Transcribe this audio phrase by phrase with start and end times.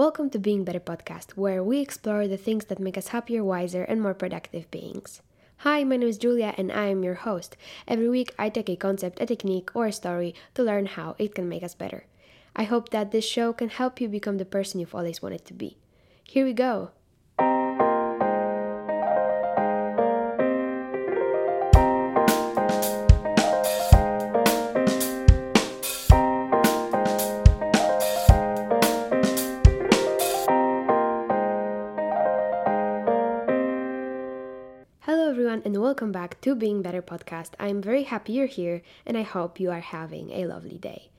[0.00, 3.82] Welcome to Being Better podcast, where we explore the things that make us happier, wiser,
[3.82, 5.20] and more productive beings.
[5.58, 7.54] Hi, my name is Julia, and I am your host.
[7.86, 11.34] Every week, I take a concept, a technique, or a story to learn how it
[11.34, 12.06] can make us better.
[12.56, 15.52] I hope that this show can help you become the person you've always wanted to
[15.52, 15.76] be.
[16.24, 16.92] Here we go.
[36.30, 37.54] Back to Being Better podcast.
[37.58, 41.10] I'm very happy you're here, and I hope you are having a lovely day.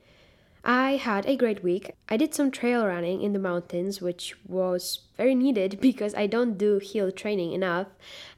[0.64, 1.90] I had a great week.
[2.08, 6.56] I did some trail running in the mountains, which was very needed because I don't
[6.56, 7.88] do hill training enough,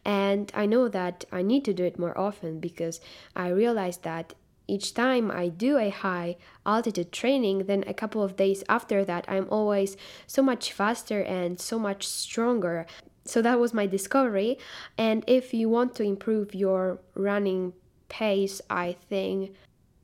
[0.04, 3.00] and I know that I need to do it more often because
[3.36, 4.34] I realized that
[4.66, 6.36] each time I do a high
[6.66, 11.60] altitude training, then a couple of days after that, I'm always so much faster and
[11.60, 12.86] so much stronger
[13.24, 14.58] so that was my discovery
[14.98, 17.72] and if you want to improve your running
[18.08, 19.52] pace i think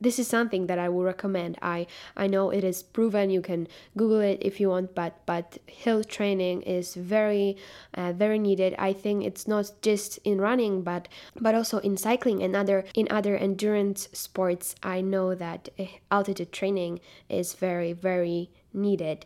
[0.01, 1.57] this is something that I would recommend.
[1.61, 1.85] I
[2.17, 3.29] I know it is proven.
[3.29, 7.55] You can Google it if you want, but but hill training is very
[7.93, 8.73] uh, very needed.
[8.79, 11.07] I think it's not just in running, but
[11.39, 14.75] but also in cycling and other in other endurance sports.
[14.81, 19.25] I know that uh, altitude training is very very needed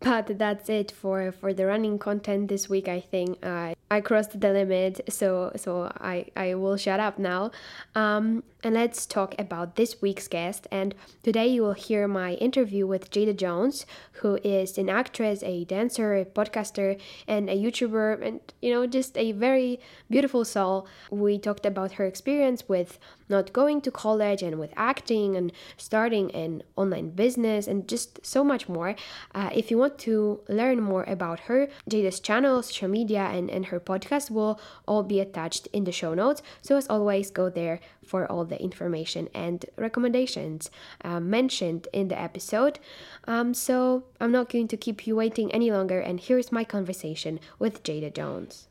[0.00, 3.38] but that's it for for the running content this week i think.
[3.42, 7.50] Uh, i crossed the limit so so i i will shut up now.
[7.94, 10.66] Um, and let's talk about this week's guest.
[10.70, 13.84] And today you will hear my interview with jada jones
[14.20, 19.16] who is an actress a dancer a podcaster and a youtuber and you know just
[19.18, 19.78] a very
[20.10, 20.86] beautiful soul.
[21.10, 26.30] We talked about her experience with not going to college and with acting and starting
[26.32, 28.94] an online business and just so much more.
[29.34, 33.66] Uh, if you want to learn more about her, Jada's channel, social media, and, and
[33.66, 36.42] her podcast will all be attached in the show notes.
[36.62, 40.70] So, as always, go there for all the information and recommendations
[41.02, 42.78] uh, mentioned in the episode.
[43.26, 47.40] Um, so, I'm not going to keep you waiting any longer, and here's my conversation
[47.58, 48.68] with Jada Jones.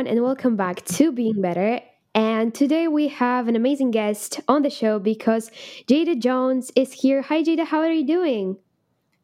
[0.00, 1.78] Everyone, and welcome back to Being Better.
[2.14, 5.50] And today we have an amazing guest on the show because
[5.88, 7.20] Jada Jones is here.
[7.20, 8.56] Hi, Jada, how are you doing?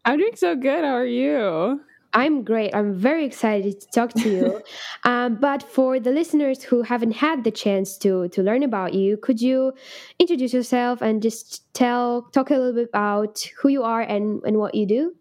[0.05, 0.85] I'm doing so good.
[0.85, 1.81] How are you?
[2.13, 2.75] I'm great.
[2.75, 4.63] I'm very excited to talk to you.
[5.05, 9.17] um, but for the listeners who haven't had the chance to to learn about you,
[9.17, 9.73] could you
[10.19, 14.59] introduce yourself and just tell talk a little bit about who you are and, and
[14.59, 15.15] what you do?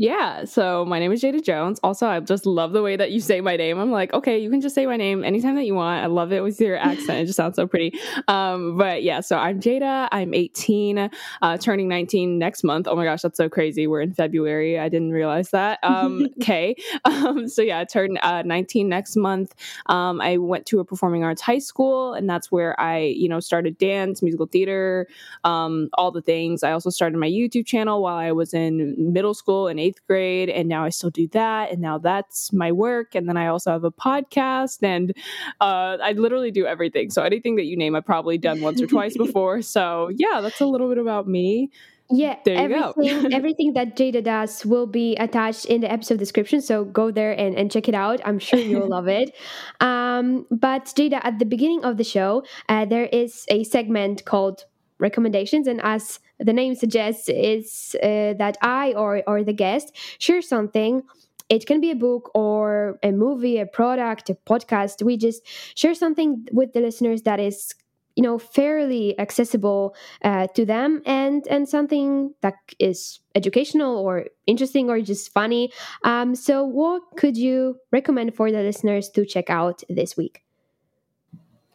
[0.00, 1.78] Yeah, so my name is Jada Jones.
[1.82, 3.78] Also, I just love the way that you say my name.
[3.78, 6.02] I'm like, okay, you can just say my name anytime that you want.
[6.02, 7.18] I love it with your accent.
[7.18, 7.92] It just sounds so pretty.
[8.26, 10.08] Um, but yeah, so I'm Jada.
[10.10, 11.10] I'm 18,
[11.42, 12.88] uh, turning 19 next month.
[12.88, 13.86] Oh my gosh, that's so crazy.
[13.86, 14.78] We're in February.
[14.78, 15.78] I didn't realize that.
[15.82, 16.76] Um, okay.
[17.04, 19.54] Um, so yeah, I turned uh, 19 next month.
[19.84, 23.38] Um, I went to a performing arts high school, and that's where I, you know,
[23.38, 25.08] started dance, musical theater,
[25.44, 26.62] um, all the things.
[26.62, 30.48] I also started my YouTube channel while I was in middle school and eighth grade
[30.48, 33.70] and now I still do that and now that's my work and then I also
[33.70, 35.14] have a podcast and
[35.60, 37.10] uh, I literally do everything.
[37.10, 39.62] So anything that you name I've probably done once or twice before.
[39.62, 41.70] So yeah, that's a little bit about me.
[42.10, 46.60] Yeah, everything everything that Jada does will be attached in the episode description.
[46.60, 48.20] So go there and, and check it out.
[48.24, 49.34] I'm sure you'll love it.
[49.80, 54.64] Um, but Jada, at the beginning of the show, uh, there is a segment called
[54.98, 60.42] recommendations, and as the name suggests is uh, that I or or the guest share
[60.42, 61.02] something.
[61.48, 65.02] It can be a book or a movie a product a podcast.
[65.02, 65.42] We just
[65.76, 67.74] share something with the listeners that is
[68.16, 74.90] you know fairly accessible uh, to them and and something that is educational or interesting
[74.90, 75.72] or just funny.
[76.04, 80.42] Um, so what could you recommend for the listeners to check out this week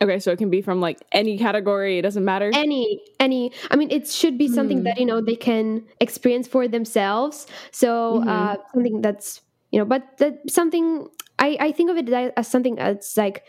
[0.01, 2.51] Okay, so it can be from like any category, it doesn't matter.
[2.53, 4.83] Any any I mean it should be something mm.
[4.83, 7.47] that you know they can experience for themselves.
[7.71, 8.29] So mm-hmm.
[8.29, 11.07] uh something that's you know, but that something
[11.39, 13.43] I I think of it as something that's like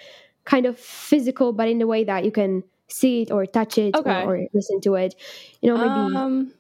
[0.45, 3.97] kind of physical but in a way that you can see it or touch it
[3.97, 4.23] okay.
[4.23, 5.15] or, or, listen to it.
[5.61, 6.53] You know, maybe um,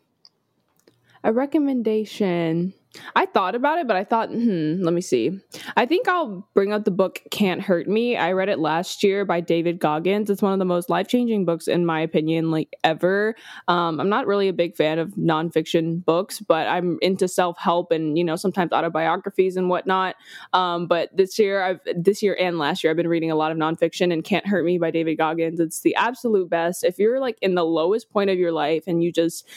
[1.22, 2.74] a recommendation
[3.14, 5.38] I thought about it, but I thought, hmm, let me see.
[5.76, 8.16] I think I'll bring up the book Can't Hurt Me.
[8.16, 10.30] I read it last year by David Goggins.
[10.30, 13.34] It's one of the most life changing books, in my opinion, like ever.
[13.68, 17.92] Um, I'm not really a big fan of nonfiction books, but I'm into self help
[17.92, 20.16] and, you know, sometimes autobiographies and whatnot.
[20.52, 23.52] Um, but this year, I've this year and last year, I've been reading a lot
[23.52, 25.60] of nonfiction and Can't Hurt Me by David Goggins.
[25.60, 26.84] It's the absolute best.
[26.84, 29.48] If you're like in the lowest point of your life and you just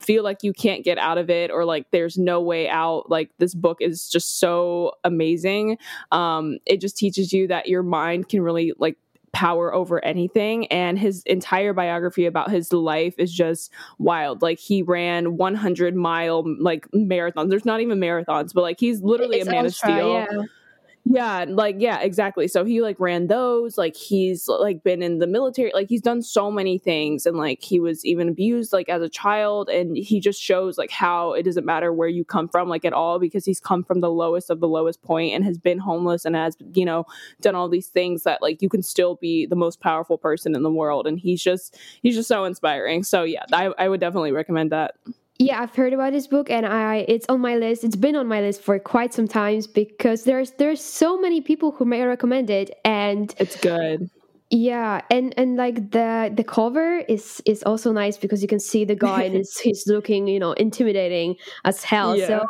[0.00, 3.10] feel like you can't get out of it or like there's no way out, out
[3.10, 5.78] like this book is just so amazing.
[6.12, 8.96] Um it just teaches you that your mind can really like
[9.32, 14.40] power over anything and his entire biography about his life is just wild.
[14.40, 17.50] Like he ran 100 mile like marathons.
[17.50, 20.12] There's not even marathons but like he's literally it's a man of steel.
[20.12, 20.42] yeah.
[21.08, 22.48] Yeah, like yeah, exactly.
[22.48, 26.20] So he like ran those, like he's like been in the military, like he's done
[26.20, 30.18] so many things and like he was even abused like as a child and he
[30.18, 33.44] just shows like how it doesn't matter where you come from like at all because
[33.44, 36.56] he's come from the lowest of the lowest point and has been homeless and has,
[36.74, 37.04] you know,
[37.40, 40.64] done all these things that like you can still be the most powerful person in
[40.64, 43.04] the world and he's just he's just so inspiring.
[43.04, 44.96] So yeah, I I would definitely recommend that.
[45.38, 47.84] Yeah, I've heard about this book and I it's on my list.
[47.84, 51.72] It's been on my list for quite some times because there's there's so many people
[51.72, 54.10] who may recommend it and it's good.
[54.48, 58.84] Yeah, and and like the the cover is is also nice because you can see
[58.84, 61.34] the guy and he's, he's looking, you know, intimidating
[61.64, 62.16] as hell.
[62.16, 62.26] Yeah.
[62.26, 62.46] So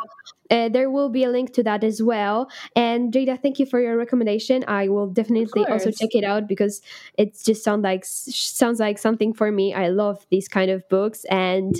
[0.51, 2.49] uh, there will be a link to that as well.
[2.75, 4.63] And Jada, thank you for your recommendation.
[4.67, 6.81] I will definitely also check it out because
[7.17, 9.73] it just sounds like sounds like something for me.
[9.73, 11.75] I love these kind of books, and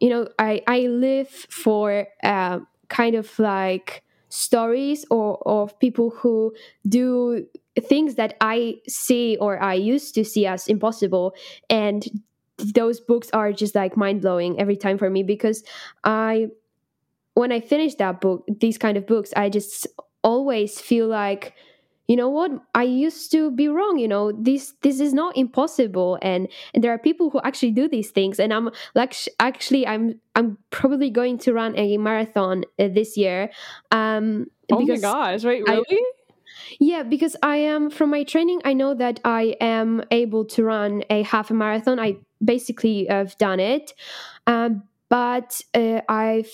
[0.00, 2.58] you know i i live for uh,
[2.88, 6.52] kind of like stories or of people who
[6.88, 7.46] do
[7.80, 11.32] things that i see or i used to see as impossible.
[11.70, 12.04] And
[12.74, 15.62] those books are just like mind-blowing every time for me because
[16.02, 16.48] i
[17.34, 19.86] when i finish that book these kind of books i just
[20.24, 21.54] always feel like
[22.08, 22.50] you know what?
[22.74, 24.32] I used to be wrong you know?
[24.32, 28.40] This this is not impossible and and there are people who actually do these things
[28.40, 33.50] and i'm like actually i'm i'm probably going to run a marathon uh, this year
[33.92, 35.84] um oh my gosh wait really?
[35.90, 36.02] I,
[36.80, 41.02] yeah, because I am from my training, I know that I am able to run
[41.10, 41.98] a half a marathon.
[41.98, 43.92] I basically have done it,
[44.46, 46.44] um, but uh, I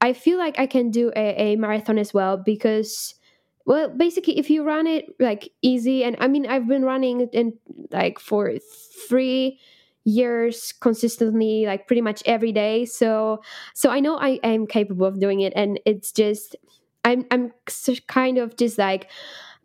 [0.00, 3.14] I feel like I can do a, a marathon as well because
[3.66, 7.30] well basically if you run it like easy and i mean i've been running it
[7.32, 7.52] in
[7.90, 8.52] like for
[9.08, 9.58] three
[10.04, 13.40] years consistently like pretty much every day so
[13.74, 16.56] so i know i am capable of doing it and it's just
[17.04, 17.52] i'm i'm
[18.08, 19.08] kind of just like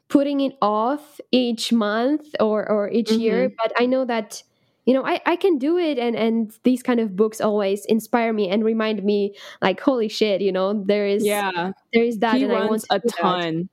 [0.09, 3.21] putting it off each month or or each mm-hmm.
[3.21, 4.43] year but i know that
[4.85, 8.31] you know I, I can do it and and these kind of books always inspire
[8.31, 12.35] me and remind me like holy shit you know there is yeah there is that
[12.35, 13.69] he and runs I want a ton.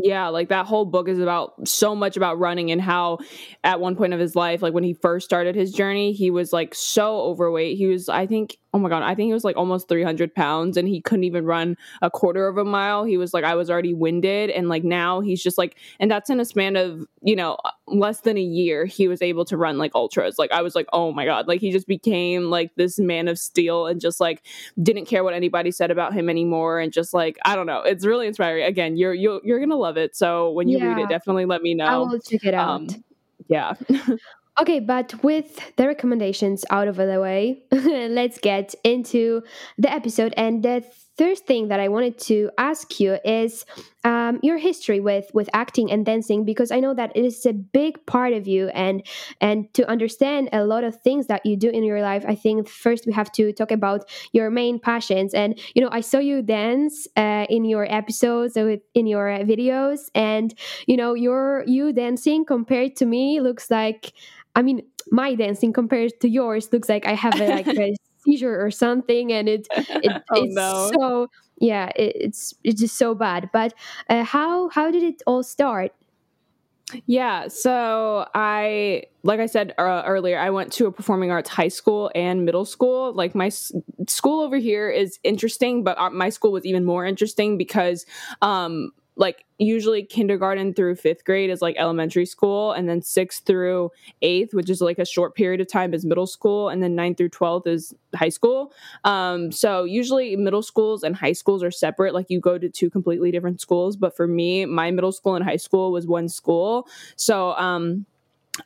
[0.00, 3.18] Yeah, like that whole book is about so much about running and how
[3.64, 6.52] at one point of his life, like when he first started his journey, he was
[6.52, 7.76] like so overweight.
[7.76, 10.76] He was, I think, oh my god i think it was like almost 300 pounds
[10.76, 13.04] and he couldn't even run a quarter of a mile.
[13.04, 16.30] He was like i was already winded and like now he's just like and that's
[16.30, 17.58] in a span of you know
[17.88, 20.38] less than a year he was able to run like ultras.
[20.38, 21.48] Like i was like oh my god.
[21.48, 24.44] Like he just became like this man of steel and just like
[24.80, 27.80] didn't care what anybody said about him anymore and just like i don't know.
[27.80, 28.64] It's really inspiring.
[28.64, 30.14] Again you're you're, you're gonna love it.
[30.14, 30.86] So when you yeah.
[30.86, 31.86] read it definitely let me know.
[31.86, 32.68] i will check it out.
[32.68, 33.04] Um,
[33.48, 33.74] yeah
[34.60, 39.42] Okay, but with the recommendations out of the way, let's get into
[39.76, 40.34] the episode.
[40.36, 40.84] And the
[41.18, 43.66] first thing that I wanted to ask you is
[44.04, 47.52] um, your history with with acting and dancing, because I know that it is a
[47.52, 49.04] big part of you, and
[49.40, 52.68] and to understand a lot of things that you do in your life, I think
[52.68, 55.34] first we have to talk about your main passions.
[55.34, 60.54] And you know, I saw you dance uh, in your episodes, in your videos, and
[60.86, 64.12] you know, your you dancing compared to me looks like
[64.54, 67.94] I mean, my dancing compared to yours looks like I have a, like a
[68.24, 69.68] seizure or something, and it,
[70.00, 70.90] it oh, it's no.
[70.92, 71.28] so
[71.60, 73.50] yeah, it, it's it's just so bad.
[73.52, 73.74] But
[74.08, 75.92] uh, how how did it all start?
[77.06, 81.68] Yeah, so I, like I said uh, earlier, I went to a performing arts high
[81.68, 83.12] school and middle school.
[83.12, 83.72] Like my s-
[84.06, 88.06] school over here is interesting, but our, my school was even more interesting because
[88.40, 93.90] um, like usually kindergarten through fifth grade is like elementary school and then sixth through
[94.22, 97.18] eighth which is like a short period of time is middle school and then ninth
[97.18, 98.72] through 12th is high school.
[99.04, 102.88] Um, so usually middle schools and high schools are separate like you go to two
[102.88, 106.88] completely different schools but for me my middle school and high school was one school.
[107.16, 108.06] So um,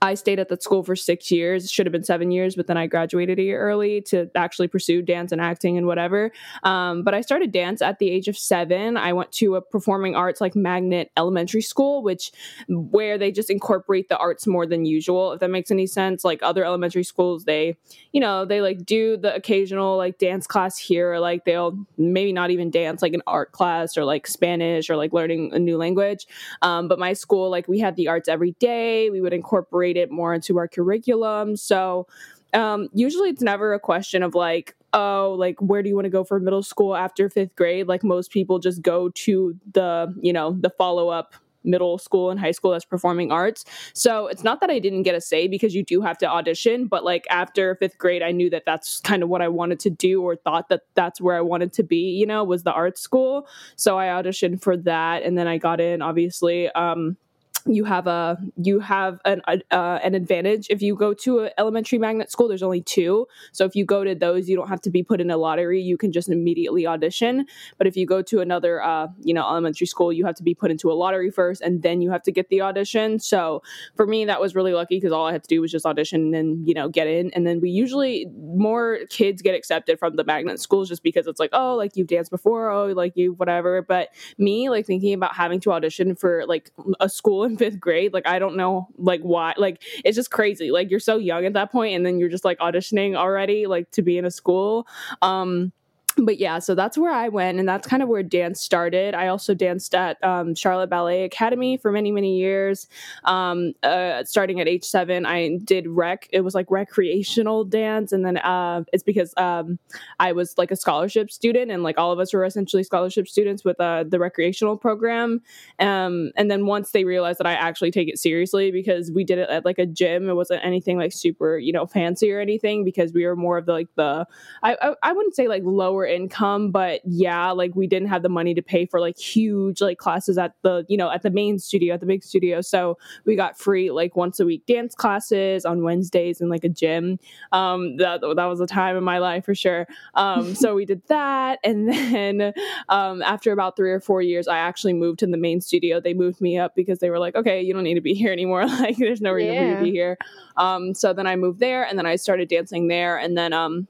[0.01, 1.71] I stayed at that school for six years.
[1.71, 5.03] Should have been seven years, but then I graduated a year early to actually pursue
[5.03, 6.33] dance and acting and whatever.
[6.63, 8.97] Um, but I started dance at the age of seven.
[8.97, 12.33] I went to a performing arts like magnet elementary school, which
[12.69, 15.33] where they just incorporate the arts more than usual.
[15.33, 17.77] If that makes any sense, like other elementary schools, they
[18.13, 22.33] you know they like do the occasional like dance class here, or like they'll maybe
[22.33, 25.77] not even dance like an art class or like Spanish or like learning a new
[25.77, 26.27] language.
[26.63, 29.11] Um, but my school, like we had the arts every day.
[29.11, 31.57] We would incorporate incorporate it more into our curriculum.
[31.57, 32.07] So
[32.55, 36.11] um, usually it's never a question of like, oh, like where do you want to
[36.11, 37.89] go for middle school after fifth grade?
[37.89, 41.35] Like most people just go to the, you know, the follow up
[41.65, 43.65] middle school and high school that's performing arts.
[43.95, 46.89] So it's not that I didn't get a say because you do have to audition,
[46.89, 49.91] but like after fifth grade, I knew that that's kind of what I wanted to
[49.91, 52.99] do or thought that that's where I wanted to be, you know, was the art
[52.99, 53.47] school.
[53.77, 56.69] So I auditioned for that and then I got in, obviously.
[56.71, 57.17] Um,
[57.67, 60.67] you have a you have an uh, an advantage.
[60.71, 63.27] If you go to an elementary magnet school there's only two.
[63.53, 65.81] So if you go to those you don't have to be put in a lottery.
[65.81, 67.47] You can just immediately audition.
[67.79, 70.55] But if you go to another uh, you know elementary school you have to be
[70.55, 73.19] put into a lottery first and then you have to get the audition.
[73.19, 73.63] So
[73.95, 76.23] for me that was really lucky because all i had to do was just audition
[76.23, 77.31] and then you know get in.
[77.35, 81.41] And then we usually more kids get accepted from the magnet schools just because it's
[81.41, 82.71] like oh like you've danced before.
[82.71, 83.83] Oh like you whatever.
[83.83, 88.13] But me like thinking about having to audition for like a school in fifth grade.
[88.13, 89.55] Like I don't know like why.
[89.57, 90.71] Like it's just crazy.
[90.71, 93.91] Like you're so young at that point and then you're just like auditioning already like
[93.93, 94.87] to be in a school.
[95.21, 95.73] Um
[96.17, 99.15] but yeah, so that's where I went, and that's kind of where dance started.
[99.15, 102.87] I also danced at um, Charlotte Ballet Academy for many, many years.
[103.25, 106.29] Um, uh, starting at age seven, I did rec.
[106.33, 109.79] It was like recreational dance, and then uh, it's because um,
[110.19, 113.65] I was like a scholarship student, and like all of us were essentially scholarship students
[113.65, 115.41] with uh, the recreational program.
[115.79, 119.39] Um, and then once they realized that I actually take it seriously, because we did
[119.39, 122.85] it at like a gym, it wasn't anything like super, you know, fancy or anything,
[122.85, 124.27] because we were more of the like the
[124.63, 128.23] I I, I wouldn't say like lower lower income but yeah like we didn't have
[128.23, 131.31] the money to pay for like huge like classes at the you know at the
[131.31, 132.61] main studio at the big studio.
[132.61, 136.69] So we got free like once a week dance classes on wednesdays in like a
[136.69, 137.19] gym.
[137.53, 139.87] Um that, that was a time in my life for sure.
[140.15, 141.59] Um so we did that.
[141.65, 142.53] And then
[142.89, 146.01] um after about three or four years i actually moved to the main studio.
[146.01, 148.33] They moved me up because they were like okay you don't need to be here
[148.33, 148.67] anymore.
[148.83, 149.61] Like there's no reason yeah.
[149.61, 150.19] for you to be here.
[150.57, 153.17] Um so then i moved there and then i started dancing there.
[153.17, 153.87] And then um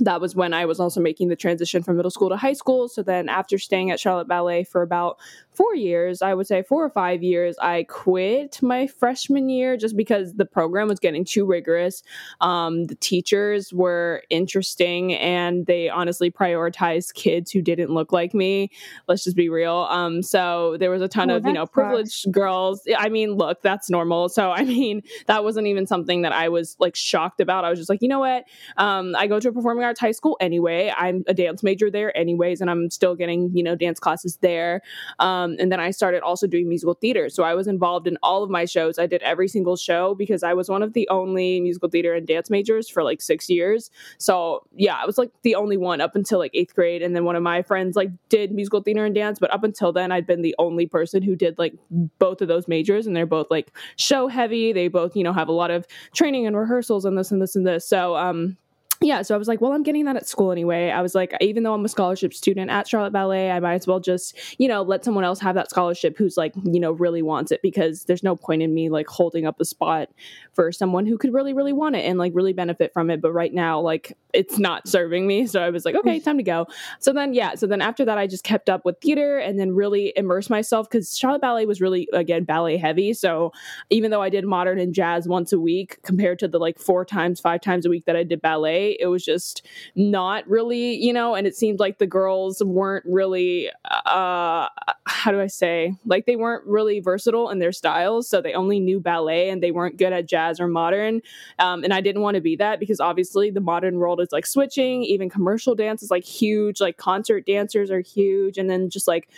[0.00, 2.88] that was when I was also making the transition from middle school to high school.
[2.88, 5.18] So then, after staying at Charlotte Ballet for about
[5.60, 9.94] four years, I would say four or five years, I quit my freshman year just
[9.94, 12.02] because the program was getting too rigorous.
[12.40, 18.70] Um, the teachers were interesting and they honestly prioritized kids who didn't look like me.
[19.06, 19.86] Let's just be real.
[19.90, 22.32] Um, so there was a ton oh, of, you know, privileged sucks.
[22.32, 22.80] girls.
[22.96, 24.30] I mean, look, that's normal.
[24.30, 27.66] So, I mean, that wasn't even something that I was like shocked about.
[27.66, 28.44] I was just like, you know what?
[28.78, 30.90] Um, I go to a performing arts high school anyway.
[30.96, 34.80] I'm a dance major there anyways, and I'm still getting, you know, dance classes there.
[35.18, 37.28] Um, um, and then I started also doing musical theater.
[37.28, 38.98] So I was involved in all of my shows.
[38.98, 42.26] I did every single show because I was one of the only musical theater and
[42.26, 43.90] dance majors for like six years.
[44.18, 47.02] So yeah, I was like the only one up until like eighth grade.
[47.02, 49.38] And then one of my friends like did musical theater and dance.
[49.38, 51.74] But up until then, I'd been the only person who did like
[52.18, 53.06] both of those majors.
[53.06, 54.72] And they're both like show heavy.
[54.72, 57.56] They both, you know, have a lot of training and rehearsals and this and this
[57.56, 57.86] and this.
[57.88, 58.56] So, um,
[59.02, 60.90] yeah, so I was like, well, I'm getting that at school anyway.
[60.90, 63.86] I was like, even though I'm a scholarship student at Charlotte Ballet, I might as
[63.86, 67.22] well just, you know, let someone else have that scholarship who's like, you know, really
[67.22, 70.10] wants it because there's no point in me like holding up a spot
[70.52, 73.22] for someone who could really, really want it and like really benefit from it.
[73.22, 75.46] But right now, like, it's not serving me.
[75.46, 76.24] So I was like, okay, mm.
[76.24, 76.66] time to go.
[76.98, 79.72] So then, yeah, so then after that, I just kept up with theater and then
[79.72, 83.14] really immersed myself because Charlotte Ballet was really, again, ballet heavy.
[83.14, 83.52] So
[83.88, 87.04] even though I did modern and jazz once a week compared to the like four
[87.04, 91.12] times, five times a week that I did ballet, it was just not really, you
[91.12, 93.70] know, and it seemed like the girls weren't really,
[94.06, 94.68] uh,
[95.06, 98.28] how do I say, like they weren't really versatile in their styles.
[98.28, 101.20] So they only knew ballet and they weren't good at jazz or modern.
[101.58, 104.46] Um, and I didn't want to be that because obviously the modern world is like
[104.46, 108.58] switching, even commercial dance is like huge, like concert dancers are huge.
[108.58, 109.28] And then just like,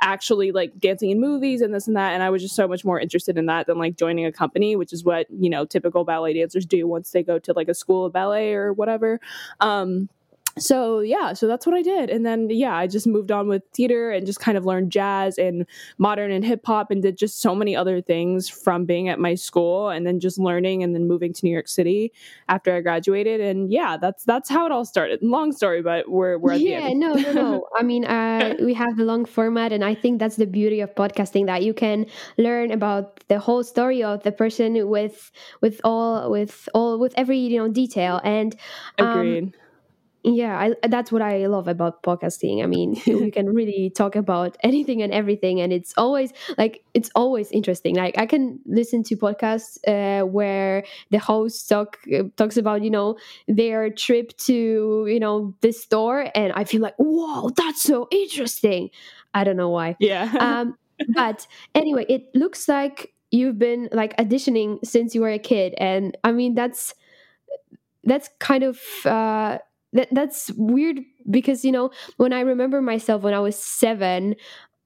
[0.00, 2.84] actually like dancing in movies and this and that and i was just so much
[2.84, 6.04] more interested in that than like joining a company which is what you know typical
[6.04, 9.20] ballet dancers do once they go to like a school of ballet or whatever.
[9.60, 10.08] Um
[10.58, 12.10] so yeah so that's what i did.
[12.10, 15.38] And then yeah i just moved on with theater and just kind of learned jazz
[15.38, 15.66] and
[15.98, 19.34] modern and hip hop and did just so many other things from being at my
[19.34, 22.12] school and then just learning and then moving to new york city
[22.48, 23.40] after i graduated.
[23.40, 25.20] And yeah that's that's how it all started.
[25.22, 27.00] Long story but we're we're at yeah the end.
[27.00, 27.68] no no no.
[27.76, 30.94] I mean uh, we have the long format and i think that's the beauty of
[30.94, 36.30] podcasting that you can learn about the whole story of the person with with all
[36.30, 38.20] with all with every you know detail.
[38.24, 38.56] And
[38.98, 39.54] um, agreed
[40.24, 42.62] yeah I, that's what i love about podcasting.
[42.62, 47.10] I mean we can really talk about anything and everything and it's always like it's
[47.14, 47.96] always interesting.
[47.96, 52.90] Like i can listen to podcasts uh, where the host talk uh, talks about you
[52.90, 58.08] know their trip to you know this store and i feel like whoa that's so
[58.10, 58.90] interesting.
[59.34, 59.96] I don't know why.
[60.00, 60.32] Yeah.
[60.40, 60.76] Um
[61.14, 66.16] but anyway it looks like you've been like auditioning since you were a kid and
[66.24, 66.94] i mean that's
[68.04, 69.58] that's kind of uh
[69.92, 74.34] that that's weird because you know when i remember myself when i was 7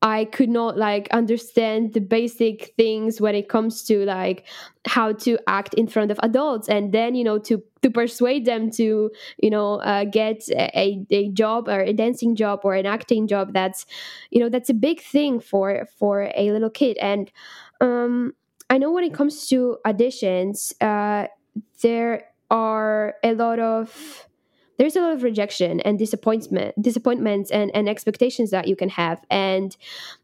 [0.05, 4.49] I could not like understand the basic things when it comes to like
[4.85, 8.71] how to act in front of adults and then you know to to persuade them
[8.73, 13.29] to you know uh, get a, a job or a dancing job or an acting
[13.29, 13.87] job that's
[14.31, 16.97] you know that's a big thing for for a little kid.
[16.99, 17.31] And
[17.81, 18.35] um
[18.71, 21.29] I know when it comes to auditions uh
[21.83, 24.29] there are a lot of
[24.83, 29.23] there's a lot of rejection and disappointment disappointments and, and expectations that you can have.
[29.31, 29.77] And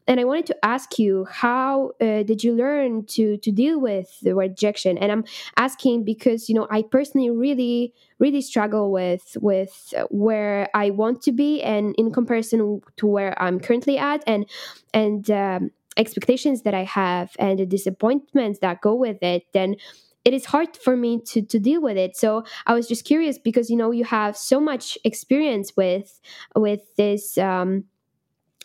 [0.05, 4.19] and i wanted to ask you how uh, did you learn to to deal with
[4.19, 4.97] the rejection?
[4.97, 5.23] And i'm
[5.55, 11.31] asking because you know i personally really really struggle with with where i want to
[11.31, 14.45] be and in comparison to where i'm currently at and
[14.93, 19.77] and um, expectations that i have and the disappointments that go with it then
[20.25, 22.15] it is hard for me to to deal with it.
[22.17, 26.19] So i was just curious because you know you have so much experience with
[26.55, 27.85] with this um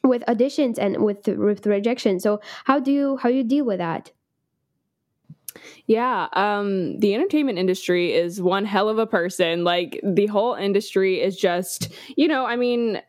[0.02, 2.20] with auditions and with with rejection.
[2.20, 4.12] So how do you how do you deal with that
[5.87, 9.64] yeah, um, the entertainment industry is one hell of a person.
[9.64, 13.00] Like the whole industry is just, you know, I mean,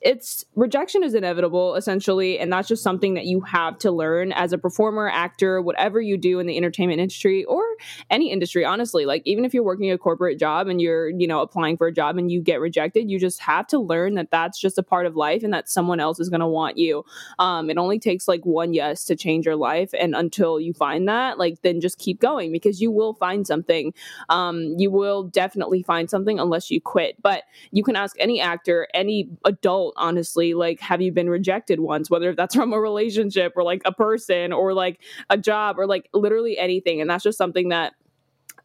[0.00, 4.52] it's rejection is inevitable essentially, and that's just something that you have to learn as
[4.52, 7.62] a performer, actor, whatever you do in the entertainment industry or
[8.10, 8.64] any industry.
[8.64, 11.86] Honestly, like even if you're working a corporate job and you're, you know, applying for
[11.86, 14.82] a job and you get rejected, you just have to learn that that's just a
[14.82, 17.04] part of life and that someone else is going to want you.
[17.38, 21.08] Um, it only takes like one yes to change your life, and until you find
[21.08, 23.92] that, like then just keep going because you will find something.
[24.28, 27.20] Um, you will definitely find something unless you quit.
[27.20, 32.08] But you can ask any actor, any adult, honestly, like, have you been rejected once,
[32.08, 36.08] whether that's from a relationship or like a person or like a job or like
[36.14, 37.00] literally anything.
[37.00, 37.94] And that's just something that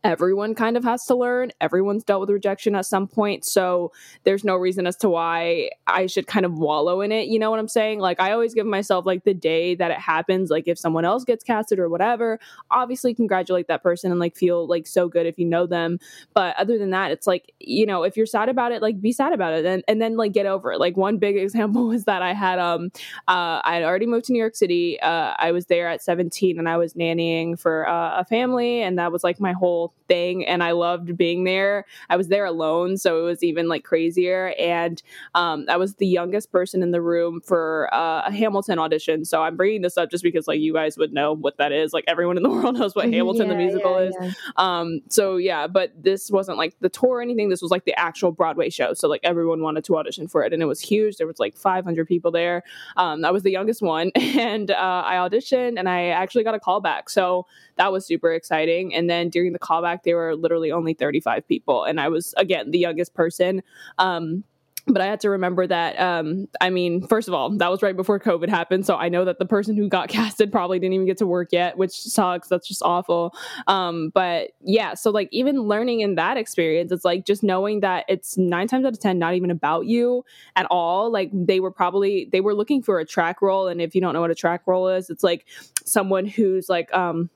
[0.04, 1.52] everyone kind of has to learn.
[1.60, 3.44] Everyone's dealt with rejection at some point.
[3.44, 3.92] So
[4.24, 7.28] there's no reason as to why I should kind of wallow in it.
[7.28, 8.00] You know what I'm saying?
[8.00, 11.24] Like, I always give myself like the day that it happens, like if someone else
[11.24, 15.38] gets casted or whatever, obviously congratulate that person and like feel like so good if
[15.40, 16.00] you know them.
[16.34, 19.12] But other than that, it's like, you know, if you're sad about it, like be
[19.12, 20.80] sad about it and, and then like get over it.
[20.80, 22.92] Like, one big example was that I had, um,
[23.28, 25.00] uh, I had already moved to New York City.
[25.00, 28.82] Uh, I was there at 17 and I was nannying for uh, a family.
[28.82, 31.86] And that was like my whole thing and I loved being there.
[32.10, 34.54] I was there alone, so it was even like crazier.
[34.60, 35.02] And
[35.36, 39.26] um, I was the youngest person in the room for uh, a Hamilton audition.
[39.26, 41.94] So I'm bringing this up just because like you guys would know what that is.
[41.94, 43.14] Like everyone in the world knows what mm-hmm.
[43.14, 44.16] Hamilton yeah, the musical yeah, is.
[44.22, 44.32] Yeah.
[44.58, 47.50] Um, so yeah, but this wasn't like the tour or anything.
[47.50, 48.94] This was like the actual Broadway show.
[48.94, 51.18] So like everyone wanted to audition for it, and it was huge.
[51.18, 52.64] There was like 500 people there.
[52.96, 56.60] Um, I was the youngest one, and uh, I auditioned, and I actually got a
[56.60, 57.10] call back.
[57.10, 57.46] So
[57.78, 58.94] that was super exciting.
[58.94, 62.72] And then during the callback, there were literally only 35 people, and I was again
[62.72, 63.62] the youngest person.
[63.98, 64.44] Um,
[64.90, 66.00] but I had to remember that.
[66.00, 69.26] Um, I mean, first of all, that was right before COVID happened, so I know
[69.26, 72.48] that the person who got casted probably didn't even get to work yet, which sucks.
[72.48, 73.36] That's just awful.
[73.68, 78.06] Um, but yeah, so like even learning in that experience, it's like just knowing that
[78.08, 80.24] it's nine times out of ten not even about you
[80.56, 81.12] at all.
[81.12, 84.14] Like they were probably they were looking for a track role, and if you don't
[84.14, 85.46] know what a track role is, it's like
[85.84, 87.30] someone who's like um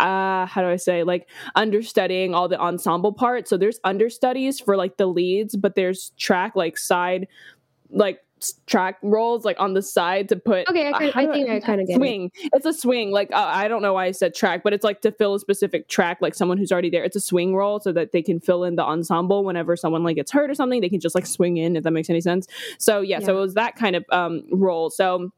[0.00, 3.50] uh, how do I say like understudying all the ensemble parts.
[3.50, 7.28] So there's understudies for like the leads, but there's track like side
[7.90, 8.20] like
[8.66, 11.86] track roles like on the side to put okay i, I think i kind of
[11.86, 12.50] get swing it.
[12.54, 15.02] it's a swing like uh, i don't know why i said track but it's like
[15.02, 17.92] to fill a specific track like someone who's already there it's a swing role so
[17.92, 20.88] that they can fill in the ensemble whenever someone like gets hurt or something they
[20.88, 22.46] can just like swing in if that makes any sense
[22.78, 23.26] so yeah, yeah.
[23.26, 25.30] so it was that kind of um role so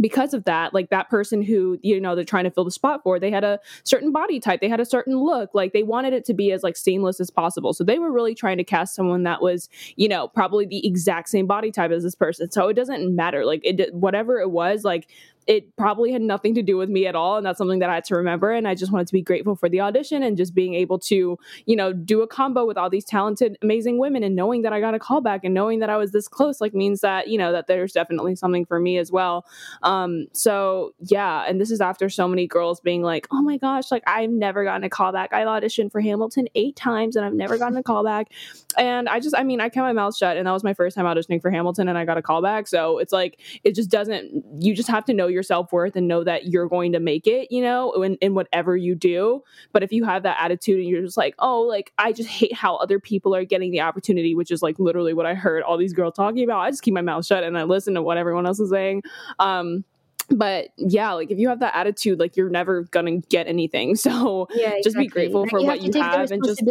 [0.00, 3.02] because of that like that person who you know they're trying to fill the spot
[3.02, 6.12] for they had a certain body type they had a certain look like they wanted
[6.12, 7.72] it to be as like seamless as possible.
[7.72, 11.28] So they were really trying to cast someone that was you know probably the exact
[11.28, 12.50] same body type as this person.
[12.50, 15.08] So it doesn't matter like it whatever it was like
[15.46, 17.94] it probably had nothing to do with me at all and that's something that i
[17.94, 20.54] had to remember and i just wanted to be grateful for the audition and just
[20.54, 24.34] being able to you know do a combo with all these talented amazing women and
[24.34, 26.74] knowing that i got a call back and knowing that i was this close like
[26.74, 29.46] means that you know that there's definitely something for me as well.
[29.82, 33.90] Um so yeah and this is after so many girls being like oh my gosh
[33.90, 35.32] like i've never gotten a call back.
[35.32, 38.28] I auditioned for hamilton eight times and i've never gotten a call back.
[38.76, 40.96] And i just i mean i kept my mouth shut and that was my first
[40.96, 43.90] time auditioning for hamilton and i got a call back so it's like it just
[43.90, 47.26] doesn't you just have to know your self-worth and know that you're going to make
[47.26, 49.42] it you know in, in whatever you do.
[49.72, 52.54] But if you have that attitude and you're just like oh like i just hate
[52.54, 55.76] how other people are getting the opportunity which is like literally what i heard all
[55.76, 58.16] these girls talking about i just keep my mouth shut and i listen to what
[58.16, 59.02] everyone else is saying.
[59.38, 59.84] Um
[60.30, 63.96] but yeah, like if you have that attitude, like you're never gonna get anything.
[64.04, 64.82] So yeah, exactly.
[64.82, 66.62] just be grateful like for you what you have and just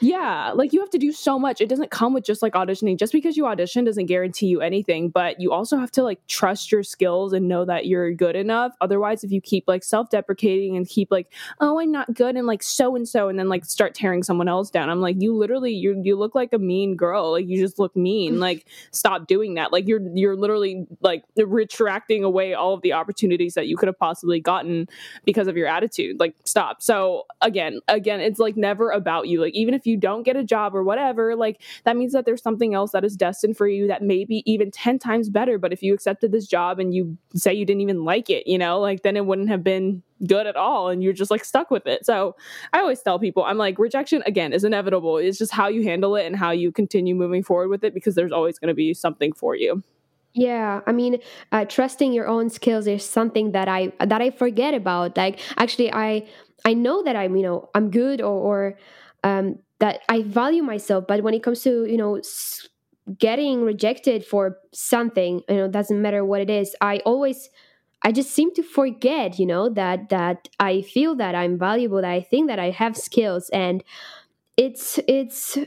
[0.00, 1.62] yeah, like you have to do so much.
[1.62, 2.98] It doesn't come with just like auditioning.
[2.98, 6.70] Just because you audition doesn't guarantee you anything, but you also have to like trust
[6.70, 8.76] your skills and know that you're good enough.
[8.82, 12.62] Otherwise, if you keep like self-deprecating and keep like, oh, I'm not good and like
[12.62, 15.72] so and so, and then like start tearing someone else down, I'm like, you literally
[15.72, 17.32] you you look like a mean girl.
[17.32, 18.40] Like you just look mean.
[18.48, 19.72] like stop doing that.
[19.72, 23.98] Like you're you're literally like retracting away all of the opportunities that you could have
[23.98, 24.88] possibly gotten
[25.24, 26.18] because of your attitude.
[26.18, 26.80] Like, stop.
[26.80, 29.40] So again, again, it's like never about you.
[29.40, 32.42] Like, even if you don't get a job or whatever, like that means that there's
[32.42, 35.58] something else that is destined for you that may be even 10 times better.
[35.58, 38.58] But if you accepted this job and you say you didn't even like it, you
[38.58, 41.70] know, like then it wouldn't have been good at all and you're just like stuck
[41.70, 42.04] with it.
[42.04, 42.34] So
[42.72, 45.18] I always tell people, I'm like, rejection again is inevitable.
[45.18, 48.14] It's just how you handle it and how you continue moving forward with it because
[48.14, 49.82] there's always going to be something for you.
[50.34, 51.18] Yeah, I mean,
[51.52, 55.16] uh, trusting your own skills is something that I that I forget about.
[55.16, 56.28] Like, actually, I
[56.64, 58.78] I know that I'm you know I'm good or, or
[59.24, 62.20] um, that I value myself, but when it comes to you know
[63.18, 66.74] getting rejected for something, you know, doesn't matter what it is.
[66.80, 67.48] I always
[68.02, 72.10] I just seem to forget, you know, that that I feel that I'm valuable, that
[72.10, 73.82] I think that I have skills, and
[74.56, 75.58] it's it's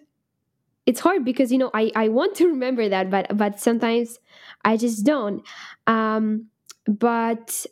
[0.91, 4.19] it's hard because you know I I want to remember that, but but sometimes
[4.63, 5.41] I just don't.
[5.87, 6.47] Um,
[6.87, 7.65] but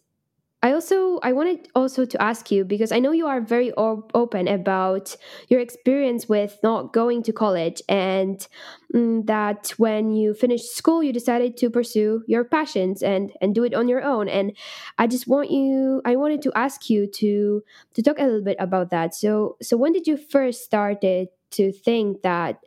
[0.62, 4.12] I also I wanted also to ask you because I know you are very op-
[4.14, 5.16] open about
[5.48, 8.46] your experience with not going to college and
[8.94, 13.64] mm, that when you finished school you decided to pursue your passions and and do
[13.64, 14.52] it on your own and
[14.98, 18.58] I just want you I wanted to ask you to to talk a little bit
[18.60, 19.16] about that.
[19.16, 22.60] So so when did you first started to think that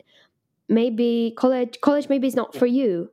[0.69, 3.09] maybe college college maybe is not for you?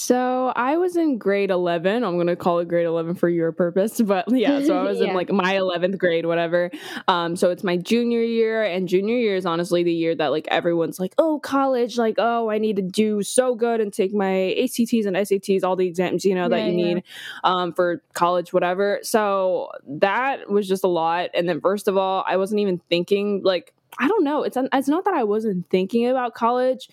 [0.00, 2.04] So I was in grade 11.
[2.04, 4.00] I'm going to call it grade 11 for your purpose.
[4.08, 5.08] But yeah, so I was yeah.
[5.08, 6.70] in like my 11th grade, whatever.
[7.08, 8.62] Um, so it's my junior year.
[8.62, 12.48] And junior year is honestly the year that like everyone's like, oh, college, like, oh,
[12.48, 16.24] I need to do so good and take my ACTs and SATs, all the exams,
[16.24, 16.94] you know, yeah, that you yeah.
[16.94, 17.02] need
[17.42, 19.00] um, for college, whatever.
[19.02, 21.30] So that was just a lot.
[21.34, 24.42] And then, first of all, I wasn't even thinking, like, I don't know.
[24.42, 26.88] It's, it's not that I wasn't thinking about college.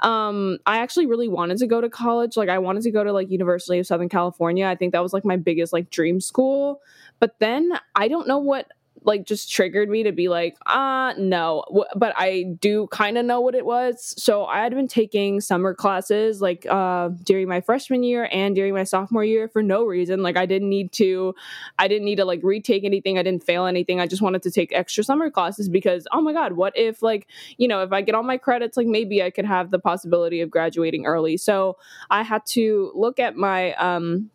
[0.00, 2.36] Um i actually really wanted to go to college.
[2.36, 4.66] Like i wanted to go to like university of southern california.
[4.66, 6.80] I think that was like my biggest like dream school.
[7.20, 8.66] But then i don't know what
[9.04, 11.64] like just triggered me to be like, ah, uh, no.
[11.94, 14.14] But I do kind of know what it was.
[14.16, 18.74] So I had been taking summer classes like uh, during my freshman year and during
[18.74, 20.22] my sophomore year for no reason.
[20.22, 21.34] Like I didn't need to,
[21.78, 23.18] I didn't need to like retake anything.
[23.18, 24.00] I didn't fail anything.
[24.00, 27.28] I just wanted to take extra summer classes because, oh my God, what if like,
[27.58, 30.40] you know, if I get all my credits, like maybe I could have the possibility
[30.40, 31.36] of graduating early.
[31.36, 31.76] So
[32.10, 34.30] I had to look at my, um,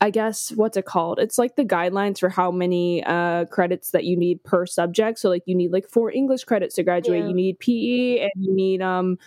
[0.00, 1.18] I guess what's it called?
[1.18, 5.18] It's like the guidelines for how many uh, credits that you need per subject.
[5.18, 7.22] So like you need like four English credits to graduate.
[7.22, 7.28] Yeah.
[7.28, 9.18] You need PE and you need um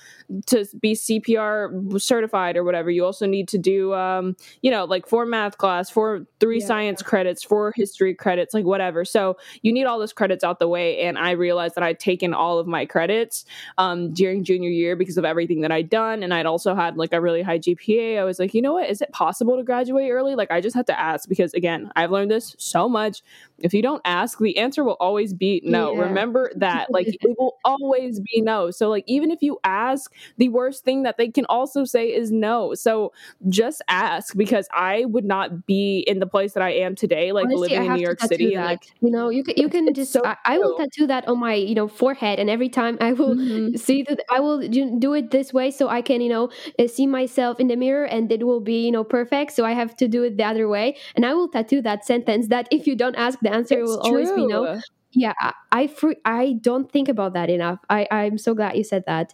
[0.48, 2.90] to be CPR certified or whatever.
[2.90, 6.68] You also need to do um you know like four math class, four three yeah.
[6.68, 9.06] science credits, four history credits, like whatever.
[9.06, 11.02] So you need all those credits out the way.
[11.02, 13.46] And I realized that I'd taken all of my credits
[13.78, 17.14] um during junior year because of everything that I'd done, and I'd also had like
[17.14, 18.20] a really high GPA.
[18.20, 18.90] I was like, you know what?
[18.90, 20.36] Is it possible to graduate early?
[20.36, 23.22] Like like I just have to ask because again, I've learned this so much.
[23.64, 25.94] If you don't ask, the answer will always be no.
[25.94, 26.02] Yeah.
[26.02, 26.92] Remember that.
[26.92, 28.72] Like it will always be no.
[28.72, 32.32] So like even if you ask, the worst thing that they can also say is
[32.32, 32.74] no.
[32.74, 33.14] So
[33.50, 37.46] just ask because I would not be in the place that I am today, like
[37.46, 38.54] Honestly, living in New York City.
[38.56, 41.28] And like you know, you can you can just so I, I, will tattoo that
[41.28, 43.76] on my you know forehead, and every time I will mm-hmm.
[43.76, 47.08] see that I will do it this way so I can you know uh, see
[47.08, 49.54] myself in the mirror, and it will be you know perfect.
[49.54, 52.48] So I have to do it the other way, and I will tattoo that sentence
[52.48, 54.12] that if you don't ask, the answer it's will true.
[54.12, 58.54] always be no yeah i I, I don't think about that enough i i'm so
[58.54, 59.34] glad you said that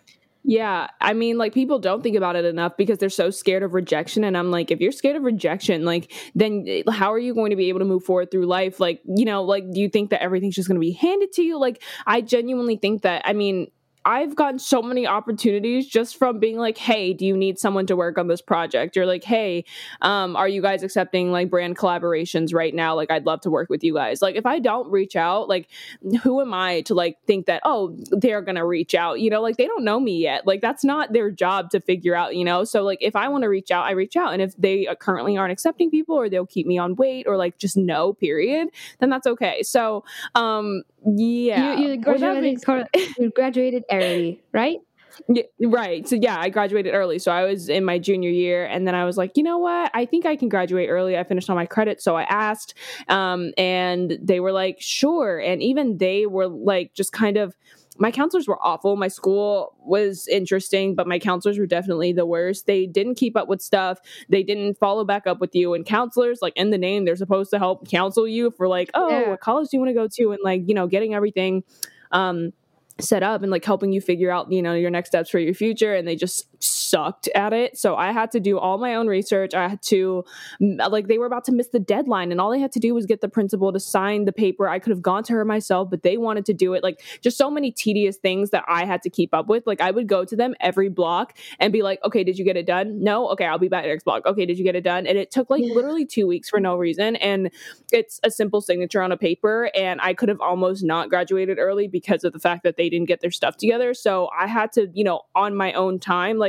[0.49, 3.73] yeah, I mean, like people don't think about it enough because they're so scared of
[3.73, 4.23] rejection.
[4.23, 7.49] And I'm like, if you're scared of rejection, like, then eh, how are you going
[7.49, 8.79] to be able to move forward through life?
[8.79, 11.41] Like, you know, like, do you think that everything's just going to be handed to
[11.41, 11.59] you?
[11.59, 13.67] Like, I genuinely think that, I mean,
[14.07, 17.95] I've gotten so many opportunities just from being like, hey, do you need someone to
[17.97, 18.95] work on this project?
[18.95, 19.65] You're like, hey,
[20.01, 22.95] um, are you guys accepting like brand collaborations right now?
[22.95, 24.21] Like, I'd love to work with you guys.
[24.21, 25.67] Like, if I don't reach out, like,
[26.23, 29.19] who am I to like think that, oh, they're gonna reach out?
[29.19, 30.47] You know, like they don't know me yet.
[30.47, 32.63] Like, that's not their job to figure out, you know?
[32.63, 34.31] So, like, if I wanna reach out, I reach out.
[34.31, 37.35] And if they uh, currently aren't accepting people or they'll keep me on wait or
[37.35, 39.63] like just no, period, then that's okay.
[39.63, 41.77] So, um, yeah.
[41.77, 42.63] You, you graduated,
[43.17, 44.79] you graduated early, right?
[45.27, 46.07] Yeah, right.
[46.07, 47.19] So yeah, I graduated early.
[47.19, 49.91] So I was in my junior year, and then I was like, you know what?
[49.93, 51.17] I think I can graduate early.
[51.17, 52.75] I finished all my credits, so I asked,
[53.07, 55.39] um, and they were like, sure.
[55.39, 57.55] And even they were like, just kind of
[57.99, 58.95] my counselors were awful.
[58.95, 62.65] My school was interesting, but my counselors were definitely the worst.
[62.65, 63.99] They didn't keep up with stuff.
[64.29, 65.73] They didn't follow back up with you.
[65.73, 69.09] And counselors, like in the name, they're supposed to help counsel you for like, oh,
[69.09, 69.29] yeah.
[69.29, 70.31] what college do you want to go to?
[70.31, 71.63] And like, you know, getting everything
[72.11, 72.53] um
[72.99, 75.53] set up and like helping you figure out you know your next steps for your
[75.53, 77.77] future and they just sucked at it.
[77.77, 79.53] So i had to do all my own research.
[79.53, 80.25] I had to
[80.59, 83.05] like they were about to miss the deadline and all they had to do was
[83.05, 84.67] get the principal to sign the paper.
[84.67, 86.83] I could have gone to her myself but they wanted to do it.
[86.83, 89.67] Like just so many tedious things that i had to keep up with.
[89.67, 92.57] Like i would go to them every block and be like okay did you get
[92.57, 93.03] it done?
[93.03, 93.29] No.
[93.29, 94.25] Okay i'll be back next block.
[94.25, 95.05] Okay did you get it done?
[95.05, 97.51] And it took like literally two weeks for no reason and
[97.91, 101.87] it's a simple signature on a paper and i could have almost not graduated early
[101.87, 103.93] because of the fact that they they didn't get their stuff together.
[103.93, 106.46] So I had to, you know, on my own time, like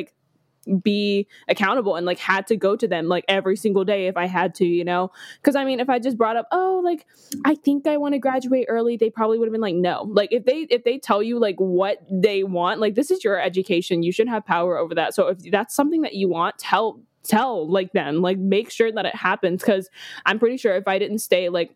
[0.82, 4.26] be accountable and like had to go to them like every single day if I
[4.26, 5.10] had to, you know?
[5.42, 7.06] Cause I mean, if I just brought up, oh, like
[7.44, 10.02] I think I want to graduate early, they probably would have been like, no.
[10.08, 13.40] Like if they if they tell you like what they want, like this is your
[13.40, 14.02] education.
[14.02, 15.14] You should have power over that.
[15.14, 18.22] So if that's something that you want, tell tell like them.
[18.22, 19.62] Like make sure that it happens.
[19.62, 19.88] Cause
[20.26, 21.74] I'm pretty sure if I didn't stay like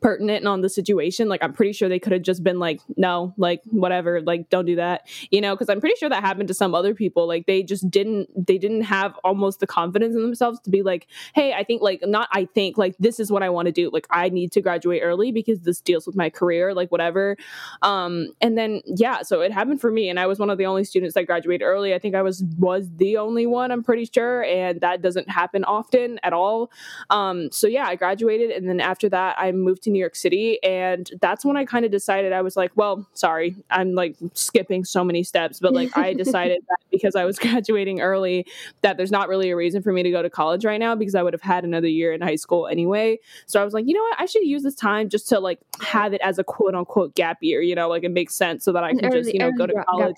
[0.00, 3.32] pertinent on the situation like i'm pretty sure they could have just been like no
[3.36, 6.54] like whatever like don't do that you know because i'm pretty sure that happened to
[6.54, 10.60] some other people like they just didn't they didn't have almost the confidence in themselves
[10.60, 13.48] to be like hey i think like not i think like this is what i
[13.48, 16.74] want to do like i need to graduate early because this deals with my career
[16.74, 17.36] like whatever
[17.82, 20.66] um and then yeah so it happened for me and i was one of the
[20.66, 21.94] only students that graduated early.
[21.94, 25.64] I think i was was the only one i'm pretty sure and that doesn't happen
[25.64, 26.70] often at all
[27.10, 30.16] um so yeah i graduated and then after that i moved moved to New York
[30.16, 30.62] City.
[30.62, 34.84] And that's when I kind of decided I was like, well, sorry, I'm like skipping
[34.84, 38.46] so many steps, but like I decided that because I was graduating early,
[38.82, 41.14] that there's not really a reason for me to go to college right now because
[41.14, 43.18] I would have had another year in high school anyway.
[43.46, 44.20] So I was like, you know what?
[44.20, 47.38] I should use this time just to like have it as a quote unquote gap
[47.40, 49.52] year, you know, like it makes sense so that I can early, just, you know,
[49.52, 50.16] go to college.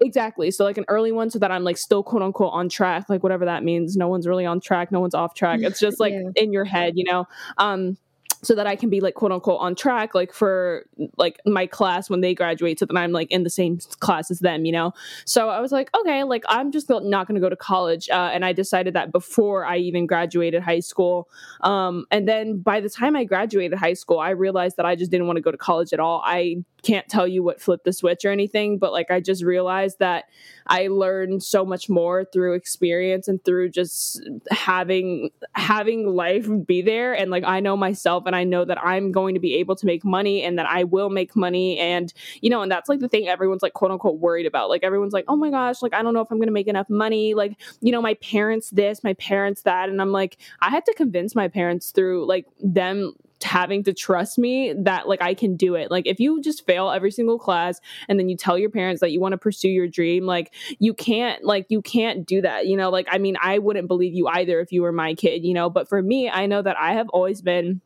[0.00, 0.52] Exactly.
[0.52, 3.22] So like an early one so that I'm like still quote unquote on track, like
[3.22, 3.96] whatever that means.
[3.96, 5.60] No one's really on track, no one's off track.
[5.68, 6.30] It's just like yeah.
[6.36, 7.26] in your head, you know.
[7.58, 7.98] Um
[8.42, 12.08] so that I can be like quote unquote on track like for like my class
[12.08, 14.92] when they graduate so that I'm like in the same class as them, you know.
[15.24, 18.30] So I was like, okay, like I'm just not going to go to college uh,
[18.32, 21.28] and I decided that before I even graduated high school.
[21.62, 25.10] Um, and then by the time I graduated high school, I realized that I just
[25.10, 26.22] didn't want to go to college at all.
[26.24, 29.98] I can't tell you what flipped the switch or anything, but like I just realized
[29.98, 30.26] that
[30.66, 37.14] I learned so much more through experience and through just having having life be there
[37.14, 39.86] and like I know myself and I know that I'm going to be able to
[39.86, 43.08] make money and that I will make money and you know and that's like the
[43.08, 44.68] thing everyone's like quote unquote worried about.
[44.68, 46.68] Like everyone's like, "Oh my gosh, like I don't know if I'm going to make
[46.68, 50.70] enough money." Like, you know, my parents this, my parents that and I'm like I
[50.70, 55.34] had to convince my parents through like them having to trust me that like I
[55.34, 55.90] can do it.
[55.90, 59.12] Like if you just fail every single class and then you tell your parents that
[59.12, 62.66] you want to pursue your dream, like you can't like you can't do that.
[62.66, 65.44] You know, like I mean, I wouldn't believe you either if you were my kid,
[65.44, 67.80] you know, but for me, I know that I have always been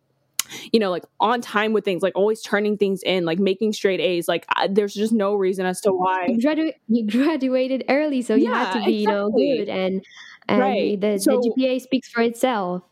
[0.73, 4.01] you know, like on time with things, like always turning things in, like making straight
[4.01, 4.29] A's.
[4.29, 8.35] Like I, there's just no reason as to why you, gradu- you graduated early, so
[8.35, 9.03] you yeah, had to be, exactly.
[9.03, 10.05] you know, good and
[10.49, 11.01] and right.
[11.01, 12.83] the, so, the GPA speaks for itself.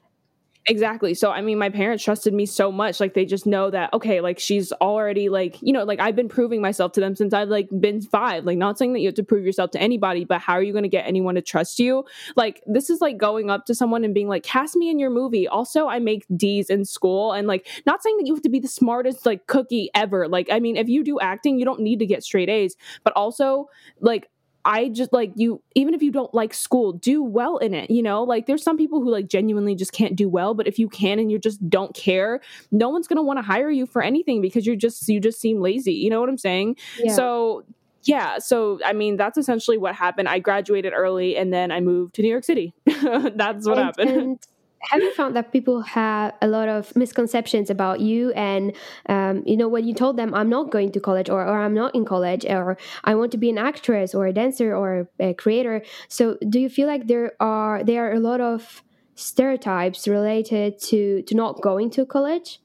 [0.66, 1.14] Exactly.
[1.14, 4.20] So I mean my parents trusted me so much like they just know that okay
[4.20, 7.48] like she's already like you know like I've been proving myself to them since I've
[7.48, 10.40] like been 5 like not saying that you have to prove yourself to anybody but
[10.40, 12.04] how are you going to get anyone to trust you?
[12.36, 15.10] Like this is like going up to someone and being like cast me in your
[15.10, 15.48] movie.
[15.48, 18.60] Also I make D's in school and like not saying that you have to be
[18.60, 20.28] the smartest like cookie ever.
[20.28, 23.14] Like I mean if you do acting you don't need to get straight A's but
[23.14, 23.70] also
[24.00, 24.28] like
[24.64, 27.90] I just like you, even if you don't like school, do well in it.
[27.90, 30.78] You know, like there's some people who like genuinely just can't do well, but if
[30.78, 34.02] you can and you just don't care, no one's gonna want to hire you for
[34.02, 35.94] anything because you're just you just seem lazy.
[35.94, 36.76] You know what I'm saying?
[36.98, 37.14] Yeah.
[37.14, 37.64] So
[38.02, 40.28] yeah, so I mean that's essentially what happened.
[40.28, 42.74] I graduated early and then I moved to New York City.
[42.84, 44.10] that's what and, happened.
[44.10, 44.46] And
[44.82, 48.32] have you found that people have a lot of misconceptions about you?
[48.32, 48.72] And
[49.08, 51.74] um, you know when you told them i'm not going to college or, or i'm
[51.74, 55.34] not in college or i want to be an actress or a dancer or a
[55.34, 58.82] creator so do you feel like there are there are a lot of
[59.14, 62.60] stereotypes related to to not going to college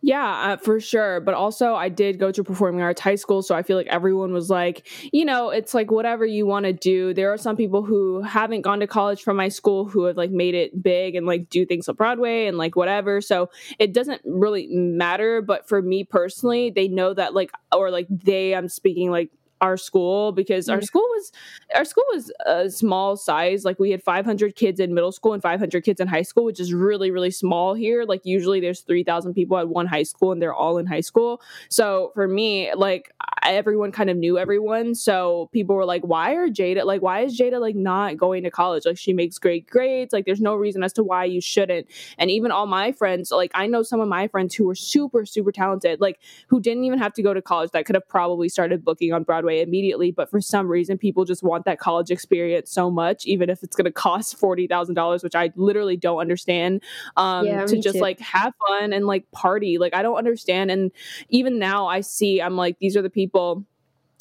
[0.00, 1.20] yeah, uh, for sure.
[1.20, 3.42] But also, I did go to performing arts high school.
[3.42, 6.72] So I feel like everyone was like, you know, it's like whatever you want to
[6.72, 7.14] do.
[7.14, 10.30] There are some people who haven't gone to college from my school who have like
[10.30, 13.20] made it big and like do things on Broadway and like whatever.
[13.20, 15.42] So it doesn't really matter.
[15.42, 19.30] But for me personally, they know that like, or like they, I'm speaking like
[19.64, 21.32] our school because our school was
[21.74, 23.64] our school was a small size.
[23.64, 26.60] Like we had 500 kids in middle school and 500 kids in high school which
[26.60, 28.04] is really really small here.
[28.04, 31.40] Like usually there's 3000 people at one high school and they're all in high school.
[31.68, 34.94] So for me like everyone kind of knew everyone.
[34.94, 38.50] So people were like why are jada like why is jada like not going to
[38.50, 38.84] college?
[38.86, 40.12] Like she makes great grades.
[40.12, 41.86] Like there's no reason as to why you shouldn't.
[42.18, 45.26] And even all my friends like i know some of my friends who were super
[45.26, 48.48] super talented like who didn't even have to go to college that could have probably
[48.48, 50.10] started booking on broadway away immediately.
[50.10, 53.76] But for some reason, people just want that college experience so much, even if it's
[53.76, 56.82] going to cost forty thousand dollars, which I literally don't understand.
[57.16, 58.00] Um, yeah, to just too.
[58.00, 60.70] like have fun and like party, like I don't understand.
[60.70, 60.90] And
[61.28, 63.64] even now, I see I'm like these are the people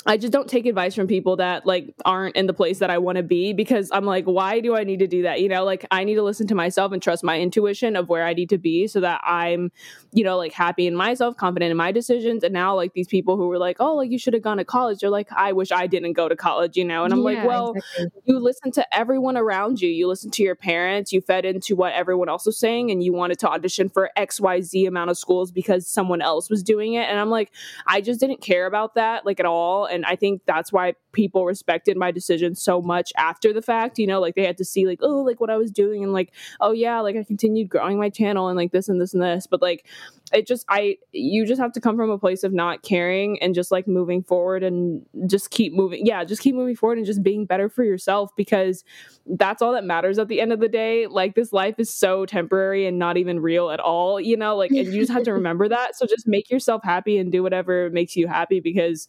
[0.06, 2.98] I just don't take advice from people that like aren't in the place that I
[2.98, 5.40] want to be because I'm like, why do I need to do that?
[5.40, 8.26] You know, like I need to listen to myself and trust my intuition of where
[8.26, 9.72] I need to be so that I'm,
[10.12, 12.44] you know, like happy in myself, confident in my decisions.
[12.44, 14.66] And now, like these people who were like, oh, like you should have gone to
[14.66, 17.06] college, they're like, I wish I didn't go to college, you know?
[17.06, 18.22] And I'm yeah, like, well, exactly.
[18.26, 21.94] you listen to everyone around you, you listen to your parents, you fed into what
[21.94, 25.88] everyone else was saying, and you wanted to audition for XYZ amount of schools because
[25.88, 27.10] someone else was doing it.
[27.10, 27.52] And I'm like,
[27.88, 31.46] I just didn't care about that, like at all and I think that's why people
[31.46, 33.98] respected my decision so much after the fact.
[33.98, 36.14] You know, like they had to see like, oh, like what I was doing and
[36.14, 39.24] like, oh yeah, like I continued growing my channel and like this and this and
[39.24, 39.48] this.
[39.48, 39.86] But like
[40.34, 43.54] it just I you just have to come from a place of not caring and
[43.54, 46.06] just like moving forward and just keep moving.
[46.06, 48.84] Yeah, just keep moving forward and just being better for yourself because
[49.26, 51.08] that's all that matters at the end of the day.
[51.08, 54.72] Like this life is so temporary and not even real at all, you know, like
[54.72, 55.96] and you just have to remember that.
[55.96, 59.08] So just make yourself happy and do whatever makes you happy because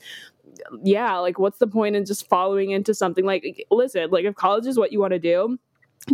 [0.83, 4.67] yeah, like what's the point in just following into something like listen, like if college
[4.67, 5.59] is what you want to do,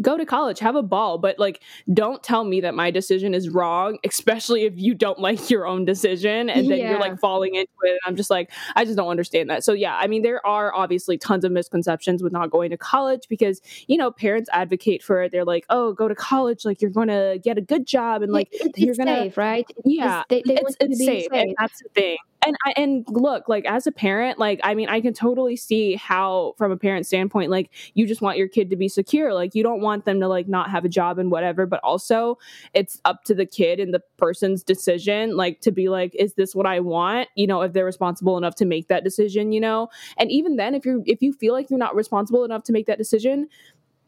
[0.00, 1.62] go to college have a ball but like
[1.92, 5.84] don't tell me that my decision is wrong especially if you don't like your own
[5.84, 6.90] decision and then yeah.
[6.90, 9.64] you're like falling into it and i'm just like i just don't understand that.
[9.64, 13.26] So yeah i mean there are obviously tons of misconceptions with not going to college
[13.28, 15.32] because you know parents advocate for it.
[15.32, 18.48] They're like oh go to college like you're gonna get a good job and like
[18.52, 19.66] it, you're gonna safe, right?
[19.84, 23.48] Yeah they, they it's, it's safe, safe and that's the thing and I, and look
[23.48, 27.06] like as a parent like i mean i can totally see how from a parent
[27.06, 29.32] standpoint like you just want your kid to be secure.
[29.34, 32.38] Like you don't want them to like not have a job and whatever but also
[32.74, 36.54] it's up to the kid and the person's decision like to be like is this
[36.54, 37.28] what i want?
[37.34, 39.88] You know if they're responsible enough to make that decision you know?
[40.18, 42.86] And even then if you're if you feel like you're not responsible enough to make
[42.86, 43.48] that decision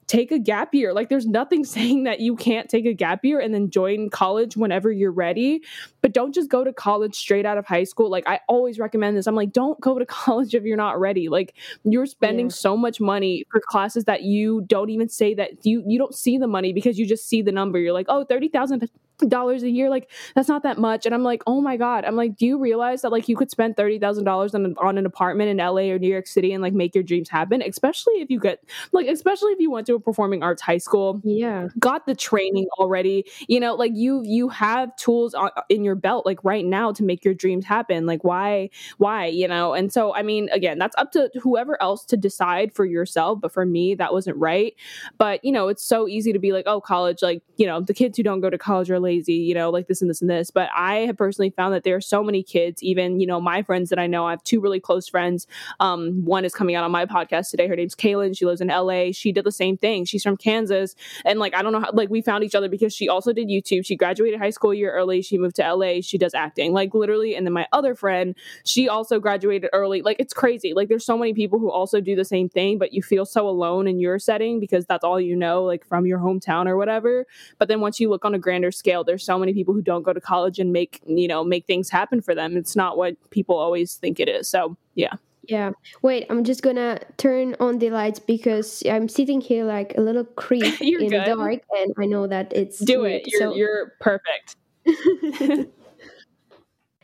[0.07, 0.93] take a gap year.
[0.93, 4.57] Like there's nothing saying that you can't take a gap year and then join college
[4.57, 5.63] whenever you're ready.
[6.01, 8.11] But don't just go to college straight out of high school.
[8.11, 9.27] Like I always recommend this.
[9.27, 11.29] I'm like, don't go to college if you're not ready.
[11.29, 12.55] Like you're spending yeah.
[12.55, 16.39] so much money for classes that you don't even say that you you don't see
[16.39, 17.79] the money because you just see the number.
[17.79, 18.89] You're like, "Oh, oh, thirty thousand
[19.29, 21.07] dollars a year like that's not that much.
[21.07, 22.05] And i'm like oh my god.
[22.05, 25.51] I'm like do you realize that like you could spend $30000 on, on an apartment
[25.51, 28.41] in la or new york city and like make your dreams happen especially if you
[28.41, 31.69] get like especially if you went to a performing arts high school yeah.
[31.79, 36.27] got the training already you know like you you have tools on, in your belt
[36.27, 38.07] like right now to make your dreams happen.
[38.07, 39.75] Like why why you know?
[39.75, 43.53] And so i mean again that's up to whoever else to decide for yourself but
[43.53, 44.75] for me that wasn't right.
[45.19, 47.95] But you know it's so easy to be like oh college like you know the
[47.95, 50.31] kids who don't go to college are lazy, you know, like this and this and
[50.31, 50.51] this.
[50.51, 53.63] But I have personally found that there are so many kids, even, you know, my
[53.63, 55.47] friends that I know, I have two really close friends.
[55.81, 57.69] Um, one is coming out on my podcast today.
[57.69, 58.37] Her name's Kaylin.
[58.37, 59.13] She lives in LA.
[59.13, 60.05] She did the same thing.
[60.05, 60.95] She's from Kansas.
[61.25, 63.49] And like, I don't know how, like, we found each other because she also did
[63.49, 63.85] YouTube.
[63.85, 65.23] She graduated high school a year early.
[65.23, 66.01] She moved to LA.
[66.01, 67.35] She does acting, like, literally.
[67.35, 70.03] And then my other friend, she also graduated early.
[70.03, 70.73] Like, it's crazy.
[70.75, 73.49] Like, there's so many people who also do the same thing, but you feel so
[73.49, 77.27] alone in your setting because that's all you know, like, from your hometown or whatever.
[77.59, 80.03] But then once you look on a grander scale, there's so many people who don't
[80.03, 82.57] go to college and make, you know, make things happen for them.
[82.57, 84.49] It's not what people always think it is.
[84.49, 85.15] So, yeah.
[85.49, 85.73] Yeah.
[86.03, 90.25] Wait, I'm just gonna turn on the lights because I'm sitting here like a little
[90.25, 91.11] creep in good.
[91.11, 93.23] the dark, and I know that it's do it.
[93.27, 93.55] You're, so...
[93.55, 94.57] you're perfect.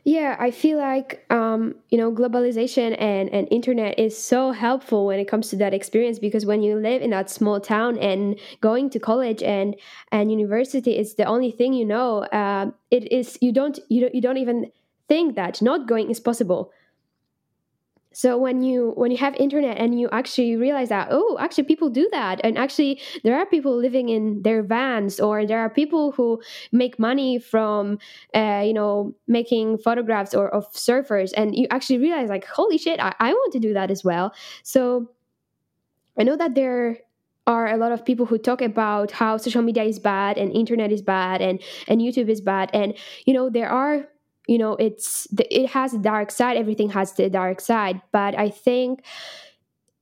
[0.09, 5.21] yeah, I feel like um, you know globalization and and internet is so helpful when
[5.21, 8.89] it comes to that experience because when you live in that small town and going
[8.91, 9.77] to college and
[10.11, 14.15] and university is the only thing you know, uh, it is you don't you don't
[14.15, 14.73] you don't even
[15.09, 16.73] think that not going is possible
[18.13, 21.91] so when you when you have internet and you actually realize that oh actually people
[21.91, 22.41] do that.
[22.43, 26.41] And actually there are people living in their vans or there are people who
[26.73, 27.99] make money from
[28.35, 31.33] uh, you know making photographs or of surfers.
[31.37, 34.35] And you actually realize like holy shit I, I want to do that as well.
[34.63, 35.11] So
[36.19, 36.99] i know that there
[37.47, 40.93] are a lot of people who talk about how social media is bad and internet
[40.93, 42.71] is bad and and youtube is bad.
[42.75, 42.95] And
[43.27, 44.09] you know there are
[44.49, 48.01] you know it's it has a dark side everything has the dark side.
[48.13, 49.05] But i think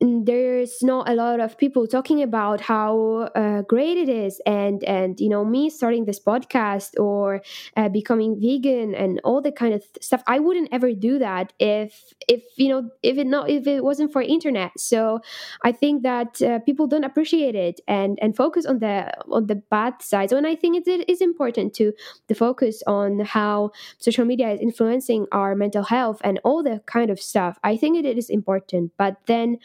[0.01, 5.19] there's not a lot of people talking about how uh, great it is and and
[5.19, 7.41] you know me starting this podcast or
[7.79, 10.23] uh, becoming vegan and all the kind of stuff.
[10.27, 14.13] I wouldn't ever do that if if you know if it not if it wasn't
[14.13, 14.73] for internet.
[14.79, 15.21] So
[15.65, 19.57] i think that uh, people don't appreciate it and and focus on the on the
[19.71, 20.33] bad sides.
[20.33, 21.93] And i think it is important to
[22.29, 27.11] to focus on how social media is influencing our mental health and all the kind
[27.11, 27.59] of stuff.
[27.65, 29.59] I think it is important but then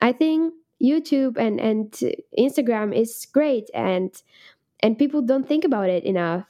[0.00, 1.90] I think YouTube and and
[2.38, 4.10] Instagram is great and
[4.80, 6.46] and people don't think about it enough.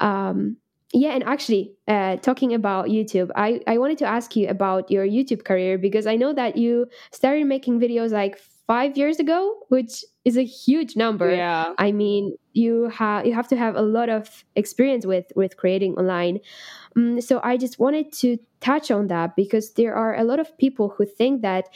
[0.00, 0.56] Um,
[0.94, 5.06] yeah, and actually, uh, talking about YouTube, I, I wanted to ask you about your
[5.06, 10.04] YouTube career because I know that you started making videos like five years ago, which
[10.24, 11.34] is a huge number.
[11.34, 11.72] Yeah.
[11.78, 15.94] I mean, you have you have to have a lot of experience with with creating
[15.94, 16.40] online.
[16.94, 20.56] Um, so I just wanted to touch on that because there are a lot of
[20.58, 21.68] people who think that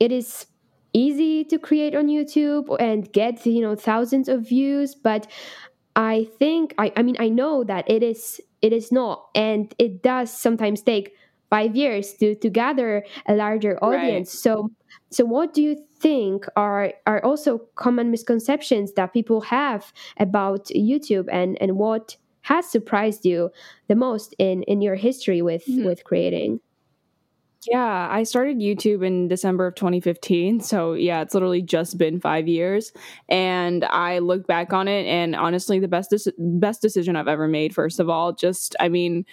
[0.00, 0.46] it is
[0.92, 5.26] easy to create on YouTube and get you know thousands of views but
[5.94, 10.02] I think I, I mean I know that it is it is not and it
[10.02, 11.14] does sometimes take
[11.50, 14.42] 5 years to to gather a larger audience right.
[14.42, 14.70] so
[15.10, 21.28] so what do you think are are also common misconceptions that people have about YouTube
[21.30, 23.50] and and what has surprised you
[23.88, 25.84] the most in in your history with mm-hmm.
[25.84, 26.60] with creating
[27.70, 30.60] yeah, I started YouTube in December of 2015.
[30.60, 32.92] So, yeah, it's literally just been 5 years
[33.28, 37.48] and I look back on it and honestly the best de- best decision I've ever
[37.48, 38.32] made first of all.
[38.32, 39.24] Just I mean,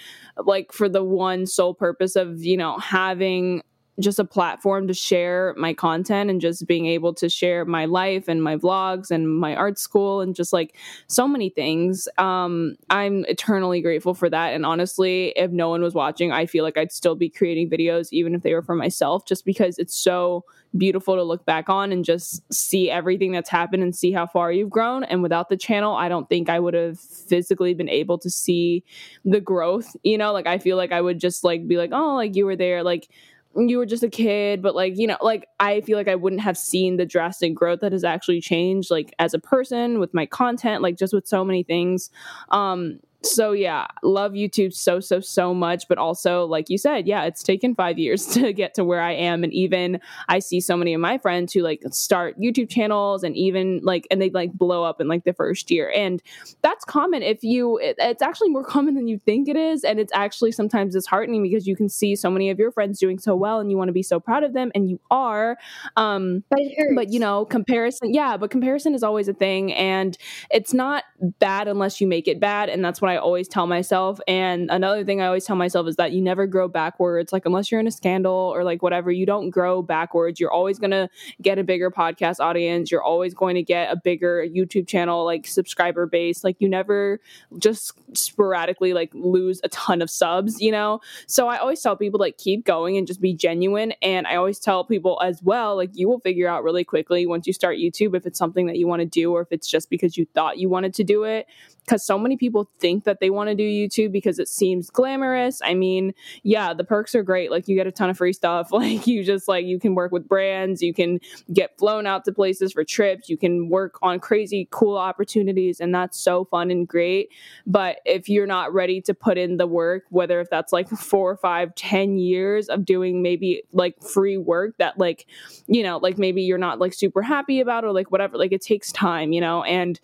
[0.45, 3.61] like for the one sole purpose of, you know, having
[3.99, 8.27] just a platform to share my content and just being able to share my life
[8.27, 10.75] and my vlogs and my art school and just like
[11.07, 12.07] so many things.
[12.17, 14.53] Um, I'm eternally grateful for that.
[14.53, 18.07] And honestly, if no one was watching, I feel like I'd still be creating videos,
[18.11, 20.43] even if they were for myself, just because it's so
[20.75, 24.51] beautiful to look back on and just see everything that's happened and see how far
[24.51, 25.03] you've grown.
[25.03, 28.83] And without the channel, I don't think I would have physically been able to see
[29.23, 29.95] the growth.
[30.03, 32.45] You know, like I feel like I would just like be like, oh, like you
[32.45, 32.81] were there.
[32.81, 33.07] Like,
[33.55, 36.41] you were just a kid, but like, you know, like I feel like I wouldn't
[36.41, 40.25] have seen the drastic growth that has actually changed, like as a person with my
[40.25, 42.09] content, like just with so many things.
[42.49, 47.23] Um, so yeah, love YouTube so so so much, but also like you said, yeah,
[47.23, 50.75] it's taken 5 years to get to where I am and even I see so
[50.77, 54.53] many of my friends who like start YouTube channels and even like and they like
[54.53, 55.91] blow up in like the first year.
[55.95, 56.21] And
[56.61, 59.99] that's common if you it, it's actually more common than you think it is and
[59.99, 63.35] it's actually sometimes disheartening because you can see so many of your friends doing so
[63.35, 65.57] well and you want to be so proud of them and you are
[65.95, 66.59] um but,
[66.95, 70.17] but you know, comparison, yeah, but comparison is always a thing and
[70.51, 71.03] it's not
[71.39, 74.19] bad unless you make it bad and that's what I always tell myself.
[74.27, 77.31] And another thing I always tell myself is that you never grow backwards.
[77.31, 80.39] Like, unless you're in a scandal or like whatever, you don't grow backwards.
[80.39, 81.09] You're always going to
[81.41, 82.91] get a bigger podcast audience.
[82.91, 86.43] You're always going to get a bigger YouTube channel, like subscriber base.
[86.43, 87.19] Like, you never
[87.59, 90.99] just sporadically like lose a ton of subs, you know?
[91.27, 93.93] So I always tell people, like, keep going and just be genuine.
[94.01, 97.45] And I always tell people as well, like, you will figure out really quickly once
[97.45, 99.91] you start YouTube if it's something that you want to do or if it's just
[99.91, 101.47] because you thought you wanted to do it
[101.85, 105.61] because so many people think that they want to do YouTube because it seems glamorous.
[105.63, 107.51] I mean, yeah, the perks are great.
[107.51, 108.71] Like you get a ton of free stuff.
[108.83, 111.19] Like you just like you can work with brands, you can
[111.53, 115.95] get flown out to places for trips, you can work on crazy cool opportunities and
[115.95, 117.29] that's so fun and great.
[117.65, 121.31] But if you're not ready to put in the work, whether if that's like four,
[121.31, 125.25] or five, ten years of doing maybe like free work that like,
[125.67, 128.61] you know, like maybe you're not like super happy about or like whatever, like it
[128.61, 129.99] takes time, you know, and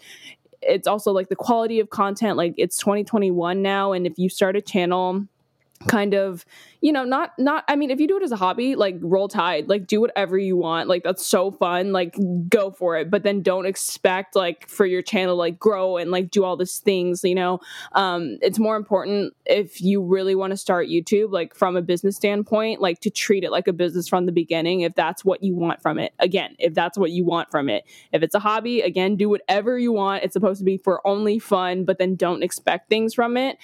[0.62, 4.56] it's also like the quality of content like it's 2021 now and if you start
[4.56, 5.26] a channel
[5.88, 6.46] kind of
[6.82, 9.30] you know not not i mean if you do it as a hobby like roll
[9.30, 12.18] tide like do whatever you want like that's so fun like
[12.50, 16.32] go for it but then don't expect like for your channel like grow and like
[16.32, 17.60] do all these things you know?
[17.94, 22.18] Um it's more important if you really want to start youtube like from a business
[22.18, 25.56] standpoint like to treat it like a business from the beginning if that's what you
[25.56, 26.14] want from it.
[26.20, 27.86] Again if that's what you want from it.
[28.12, 30.24] If it's a hobby again do whatever you want.
[30.24, 33.58] It's supposed to be for only fun but then don't expect things from it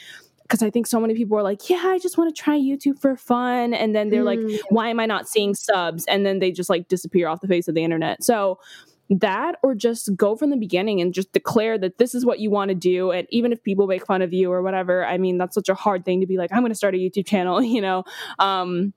[0.45, 2.99] because I think so many people are like, yeah, I just want to try YouTube
[2.99, 3.73] for fun.
[3.73, 4.51] And then they're mm.
[4.51, 6.05] like, why am I not seeing subs?
[6.05, 8.23] And then they just like disappear off the face of the internet.
[8.23, 8.59] So
[9.09, 12.49] that or just go from the beginning and just declare that this is what you
[12.49, 15.37] want to do and even if people make fun of you or whatever i mean
[15.37, 17.61] that's such a hard thing to be like i'm going to start a youtube channel
[17.61, 18.03] you know
[18.39, 18.93] um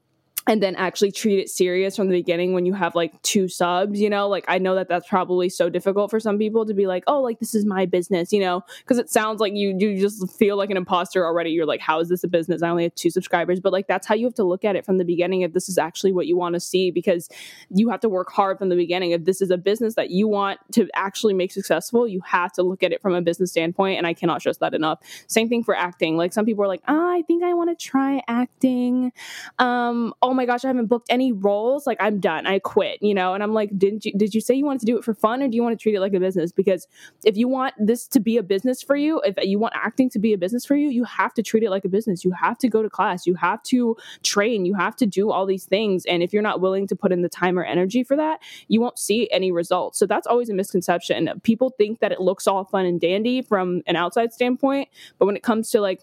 [0.49, 4.01] and then actually treat it serious from the beginning when you have like two subs
[4.01, 4.29] you know?
[4.29, 7.21] Like i know that that's probably so difficult for some people to be like oh
[7.21, 8.63] like this is my business you know?
[8.79, 11.51] Because it sounds like you you just feel like an imposter already.
[11.51, 12.63] You're like how is this a business?
[12.63, 13.61] I only have two subscribers.
[13.61, 15.69] But like that's how you have to look at it from the beginning if this
[15.69, 17.29] is actually what you want to see because
[17.71, 19.11] you have to work hard from the beginning.
[19.11, 22.63] If this is a business that you want to actually make successful you have to
[22.63, 24.99] look at it from a business standpoint and i cannot stress that enough.
[25.27, 26.17] Same thing for acting.
[26.17, 29.13] Like some people are like oh i think i want to try acting.
[29.59, 31.85] Um oh my gosh, I haven't booked any roles.
[31.85, 32.47] Like I'm done.
[32.47, 33.35] I quit, you know?
[33.35, 35.43] And I'm like, didn't you, did you say you wanted to do it for fun
[35.43, 36.53] or do you want to treat it like a business?
[36.53, 36.87] Because
[37.25, 40.21] if you want this to be a business for you, if you want acting to
[40.21, 42.25] be a business for you, you have to treat it like a business.
[42.25, 43.27] You have to go to class.
[43.27, 44.65] You have to train.
[44.65, 46.05] You have to do all these things.
[46.07, 48.81] And if you're not willing to put in the time or energy for that, you
[48.81, 49.99] won't see any results.
[49.99, 51.29] So that's always a misconception.
[51.43, 54.89] People think that it looks all fun and dandy from an outside standpoint.
[55.19, 56.01] But when it comes to like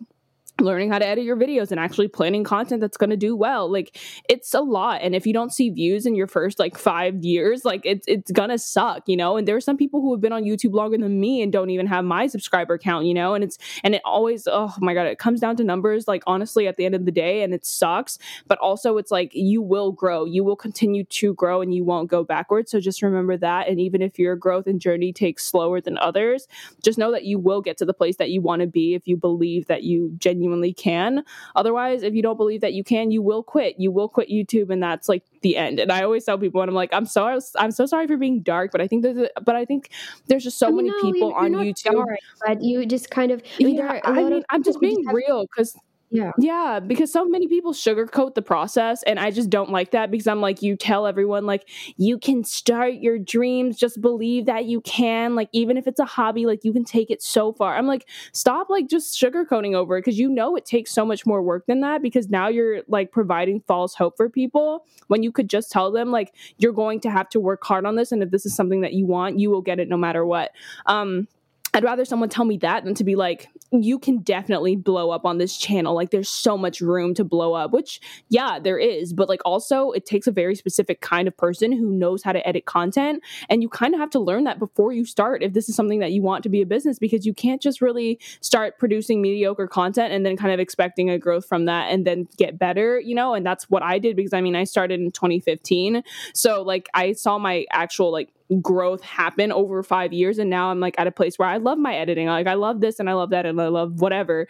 [0.61, 3.69] learning how to edit your videos and actually planning content that's going to do well.
[3.69, 3.97] Like
[4.29, 7.65] it's a lot and if you don't see views in your first like 5 years
[7.65, 9.35] like it's it's going to suck you know?
[9.35, 11.69] And there are some people who have been on YouTube longer than me and don't
[11.69, 13.33] even have my subscriber count you know?
[13.33, 16.67] And it's and it always oh my god it comes down to numbers like honestly
[16.67, 18.17] at the end of the day and it sucks.
[18.47, 20.23] But also it's like you will grow.
[20.23, 22.71] You will continue to grow and you won't go backwards.
[22.71, 26.47] So just remember that and even if your growth and journey takes slower than others
[26.81, 29.05] just know that you will get to the place that you want to be if
[29.05, 31.23] you believe that you genuinely genuinely can.
[31.55, 33.75] Otherwise, if you don't believe that you can, you will quit.
[33.79, 35.79] You will quit YouTube, and that's like the end.
[35.79, 38.41] And I always tell people, and I'm like, I'm so I'm so sorry for being
[38.41, 39.89] dark, but I think there's, a, but I think
[40.27, 41.93] there's just so many people you're, you're on YouTube.
[41.93, 45.45] Dark, but you just kind of, I mean, yeah, I mean I'm just being real
[45.45, 45.77] because
[46.15, 46.31] yeah.
[46.37, 50.27] Yeah, because so many people sugarcoat the process and I just don't like that because
[50.27, 54.79] I'm like you tell everyone like you can start your dreams, just believe that you
[54.79, 57.75] can, like even if it's a hobby, like you can take it so far.
[57.75, 61.25] I'm like stop like just sugarcoating over it because you know it takes so much
[61.25, 65.33] more work than that because now you're like providing false hope for people when you
[65.33, 68.23] could just tell them like you're going to have to work hard on this and
[68.23, 70.51] if this is something that you want, you will get it no matter what.
[70.85, 71.27] Um
[71.75, 75.25] I'd rather someone tell me that than to be like, you can definitely blow up
[75.25, 75.93] on this channel.
[75.93, 77.99] Like, there's so much room to blow up, which,
[78.29, 79.11] yeah, there is.
[79.11, 82.47] But, like, also, it takes a very specific kind of person who knows how to
[82.47, 83.21] edit content.
[83.49, 85.99] And you kind of have to learn that before you start if this is something
[85.99, 89.67] that you want to be a business, because you can't just really start producing mediocre
[89.67, 93.15] content and then kind of expecting a growth from that and then get better, you
[93.15, 93.33] know?
[93.33, 96.03] And that's what I did because I mean, I started in 2015.
[96.33, 98.29] So, like, I saw my actual, like,
[98.61, 101.79] growth happen over five years and now i'm like at a place where i love
[101.79, 104.47] my editing like i love this and i love that and i love whatever.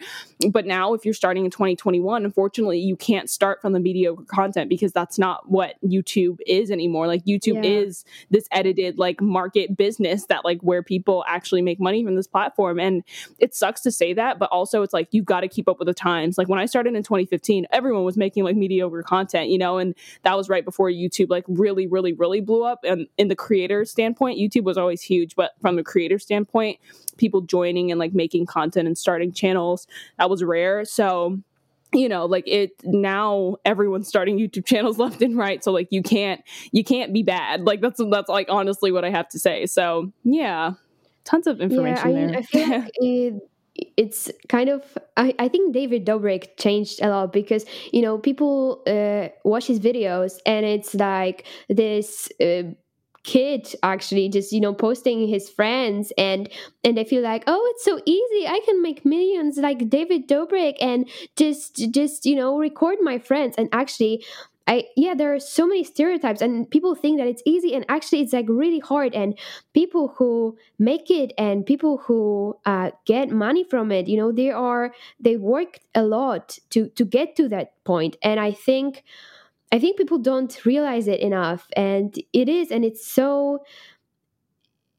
[0.50, 4.68] But now if you're starting in 2021 unfortunately you can't start from the mediocre content
[4.68, 7.06] because that's not what youtube is anymore.
[7.06, 7.70] Like youtube yeah.
[7.70, 12.26] is this edited like market business that like where people actually make money from this
[12.26, 12.78] platform.
[12.78, 13.02] And
[13.38, 15.86] it sucks to say that but also it's like you've got to keep up with
[15.86, 16.36] the times.
[16.36, 19.94] Like when i started in 2015 everyone was making like mediocre content you know and
[20.22, 23.85] that was right before youtube like really really really blew up and in the creators
[23.86, 26.78] standpoint, YouTube was always huge, but from a creator standpoint,
[27.16, 29.86] people joining and like making content and starting channels,
[30.18, 30.84] that was rare.
[30.84, 31.38] So
[31.92, 36.02] you know like it now everyone's starting youtube channels left and right so like you
[36.02, 37.62] can't you can't be bad.
[37.62, 39.66] Like that's that's like honestly what i have to say.
[39.66, 40.72] So yeah
[41.24, 42.38] tons of information yeah, I, there.
[42.38, 43.50] I feel like it,
[43.96, 44.82] it's kind of
[45.16, 49.80] I, I think david dobrik changed a lot because you know people uh, watch his
[49.80, 52.62] videos and it's like this uh,
[53.26, 56.48] kid actually just you know posting his friends and
[56.84, 60.76] and they feel like oh it's so easy i can make millions like david dobrik
[60.80, 64.24] and just just you know record my friends and actually
[64.68, 68.20] I yeah, there are so many stereotypes, and people think that it's easy, and actually,
[68.22, 69.14] it's like really hard.
[69.14, 69.38] And
[69.74, 74.50] people who make it and people who uh, get money from it, you know, they
[74.50, 78.16] are they worked a lot to to get to that point.
[78.24, 79.04] And I think
[79.72, 83.64] I think people don't realize it enough, and it is, and it's so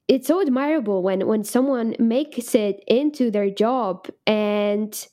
[0.07, 5.07] it's so admirable when when someone makes it into their job and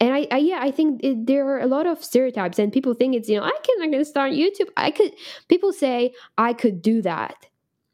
[0.00, 2.94] and I, I yeah i think it, there are a lot of stereotypes and people
[2.94, 4.68] think it's you know i can i can start youtube.
[4.76, 5.12] I could
[5.48, 7.46] people say i could do that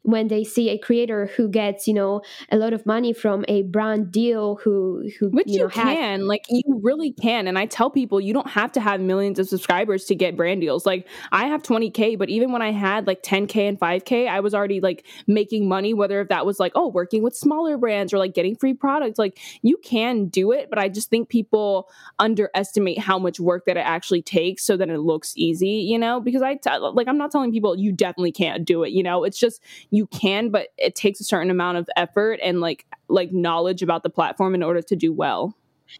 [0.03, 3.63] when they see a creator who gets you know a lot of money from a
[3.63, 7.65] brand deal who who which you, know, can has- like you really can and i
[7.65, 11.07] tell people you don't have to have millions of subscribers to get brand deals like
[11.31, 14.81] i have 20k but even when i had like 10k and 5k i was already
[14.81, 18.33] like making money whether if that was like oh working with smaller brands or like
[18.33, 21.89] getting free products like you can do it but i just think people
[22.19, 26.19] underestimate how much work that it actually takes so that it looks easy you know
[26.19, 29.23] because I t- like i'm not telling people you definitely can't do it you know
[29.23, 29.61] it's just
[29.93, 34.01] you can but it takes a certain amount of effort and like like knowledge about
[34.01, 35.55] the platform in order to do well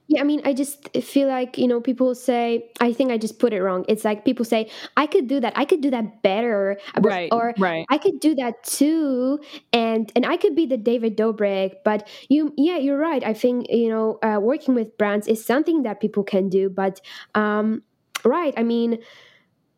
[0.07, 3.39] yeah, I mean, I just feel like, you know, people say, I think I just
[3.39, 3.85] put it wrong.
[3.87, 5.53] It's like people say, I could do that.
[5.55, 6.79] I could do that better.
[6.99, 7.29] Right.
[7.31, 7.85] Or right.
[7.89, 9.39] I could do that too.
[9.71, 11.75] And and I could be the David Dobrik.
[11.85, 13.23] But you, yeah, you're right.
[13.23, 16.69] I think, you know, uh, working with brands is something that people can do.
[16.69, 16.99] But,
[17.35, 17.83] um,
[18.25, 18.53] right.
[18.57, 18.99] I mean,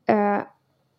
[0.07, 0.45] uh,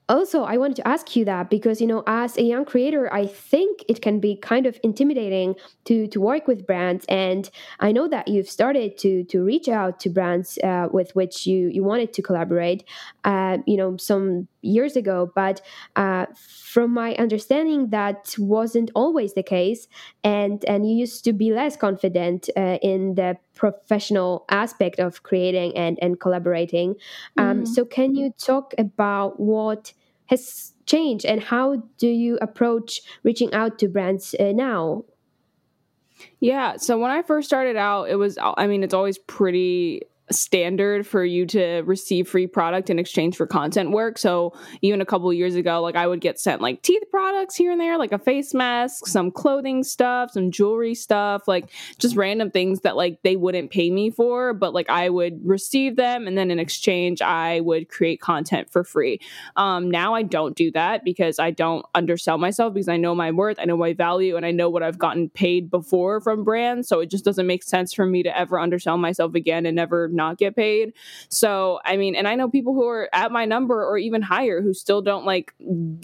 [0.08, 3.26] also i wanted to ask you that because you know as a young creator i
[3.26, 5.54] think it can be kind of intimidating
[5.84, 7.04] to to work with brands.
[7.08, 7.48] And
[7.80, 11.68] i know that you've started to to reach out to brands uh, with which you
[11.68, 12.84] you wanted to collaborate.
[13.24, 15.60] Uh, you know some years ago but
[15.96, 19.88] uh, from my understanding that wasn't always the case
[20.24, 25.76] and and you used to be less confident uh, in the professional aspect of creating
[25.76, 26.94] and and collaborating
[27.36, 27.66] um, mm.
[27.66, 29.92] so can you talk about what
[30.26, 35.04] has changed and how do you approach reaching out to brands uh, now
[36.40, 41.06] yeah so when i first started out it was i mean it's always pretty standard
[41.06, 44.18] for you to receive free product in exchange for content work.
[44.18, 44.52] So
[44.82, 47.80] even a couple years ago, like I would get sent like teeth products here and
[47.80, 52.80] there, like a face mask, some clothing stuff, some jewelry stuff, like just random things
[52.80, 56.50] that like they wouldn't pay me for, but like I would receive them and then
[56.50, 59.20] in exchange I would create content for free.
[59.54, 63.30] Um, now I don't do that because I don't undersell myself because I know my
[63.30, 66.88] worth, I know my value, and I know what I've gotten paid before from brands.
[66.88, 70.08] So it just doesn't make sense for me to ever undersell myself again and never
[70.16, 70.94] not get paid.
[71.28, 74.62] So, I mean, and I know people who are at my number or even higher
[74.62, 75.54] who still don't like,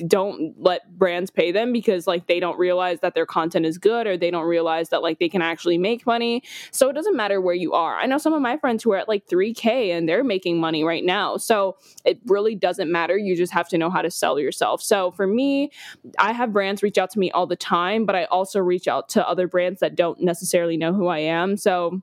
[0.07, 4.07] don't let brands pay them because like they don't realize that their content is good
[4.07, 6.43] or they don't realize that like they can actually make money.
[6.71, 7.97] So it doesn't matter where you are.
[7.97, 10.85] I know some of my friends who are at like 3K and they're making money
[10.85, 11.37] right now.
[11.37, 13.17] So it really doesn't matter.
[13.17, 14.83] You just have to know how to sell yourself.
[14.83, 15.71] So for me,
[16.19, 19.09] I have brands reach out to me all the time, but I also reach out
[19.11, 21.57] to other brands that don't necessarily know who I am.
[21.57, 22.03] So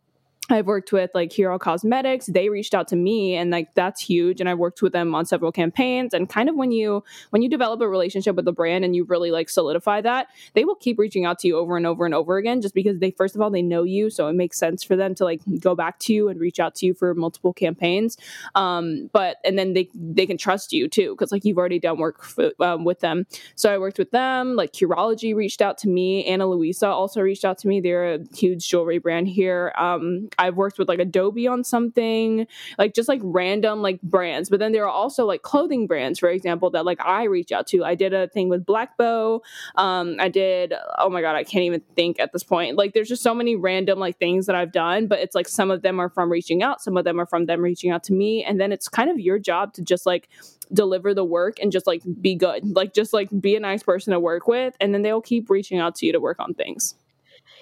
[0.50, 2.26] I've worked with like Hero Cosmetics.
[2.26, 4.40] They reached out to me and like that's huge.
[4.40, 6.14] And I worked with them on several campaigns.
[6.14, 9.04] And kind of when you when you develop a relationship with a brand and you
[9.04, 12.16] really like solidify that, they will keep reaching out to you over and over and
[12.16, 14.10] over again just because they first of all they know you.
[14.10, 16.76] So it makes sense for them to like go back to you and reach out
[16.76, 18.18] to you for multiple campaigns.
[18.56, 22.00] Um, but and then they they can trust you too, because like you've already done
[22.00, 22.26] work
[22.60, 23.28] um, with them.
[23.56, 27.46] So I worked with them, like Curology reached out to me, Ana Luisa also reached
[27.46, 27.82] out to me.
[27.82, 29.74] They're a huge jewelry brand here.
[29.78, 34.50] Um, I've worked with like Adobe on something, like just like random like brands.
[34.50, 37.68] But then there are also like clothing brands, for example, that like I reach out
[37.68, 37.84] to.
[37.84, 39.42] I did a thing with Black Bow.
[39.76, 42.78] Um, I did, oh my God, I can't even think at this point.
[42.78, 45.72] Like there's just so many random like things that I've done, but it's like some
[45.72, 48.14] of them are from reaching out, some of them are from them reaching out to
[48.14, 48.44] me.
[48.44, 50.30] And then it's kind of your job to just like
[50.72, 52.76] deliver the work and just like be good.
[52.76, 54.76] Like just like be a nice person to work with.
[54.80, 56.96] And then they'll keep reaching out to you to work on things.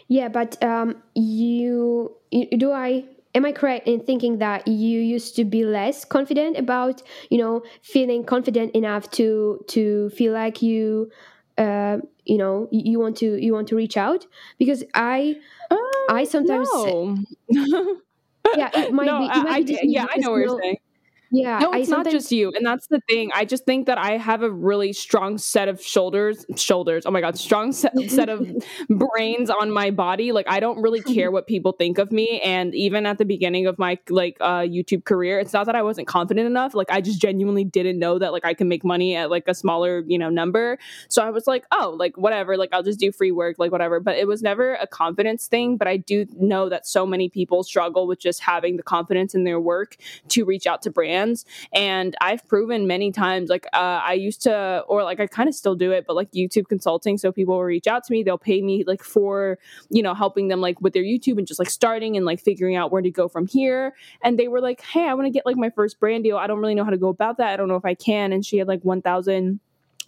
[0.08, 3.04] Yeah, but um, you, you do I
[3.36, 7.64] am I correct in thinking that you used to be less confident about you know
[7.82, 11.12] feeling confident enough to to feel like you
[11.58, 14.26] uh, you know you, want to you want to reach out
[14.58, 15.36] because i
[15.72, 15.80] um,
[16.10, 17.18] i sometimes no.
[18.56, 20.60] yeah it might no, be, it might I, be I yeah i know what you're
[20.60, 20.77] saying
[21.32, 23.98] yeah no it's I not just you and that's the thing i just think that
[23.98, 28.30] i have a really strong set of shoulders shoulders oh my god strong set, set
[28.30, 28.50] of
[28.90, 32.74] brains on my body like i don't really care what people think of me and
[32.74, 36.08] even at the beginning of my like uh youtube career it's not that i wasn't
[36.08, 39.30] confident enough like i just genuinely didn't know that like i can make money at
[39.30, 40.78] like a smaller you know number
[41.10, 44.00] so i was like oh like whatever like i'll just do free work like whatever
[44.00, 47.64] but it was never a confidence thing but i do know that so many people
[47.64, 49.98] struggle with just having the confidence in their work
[50.30, 51.17] to reach out to brands
[51.74, 55.56] And I've proven many times, like uh, I used to, or like I kind of
[55.56, 57.18] still do it, but like YouTube consulting.
[57.18, 59.58] So people will reach out to me, they'll pay me like for,
[59.90, 62.76] you know, helping them like with their YouTube and just like starting and like figuring
[62.76, 63.94] out where to go from here.
[64.22, 66.38] And they were like, hey, I want to get like my first brand deal.
[66.38, 67.54] I don't really know how to go about that.
[67.54, 68.32] I don't know if I can.
[68.34, 69.60] And she had like 1,000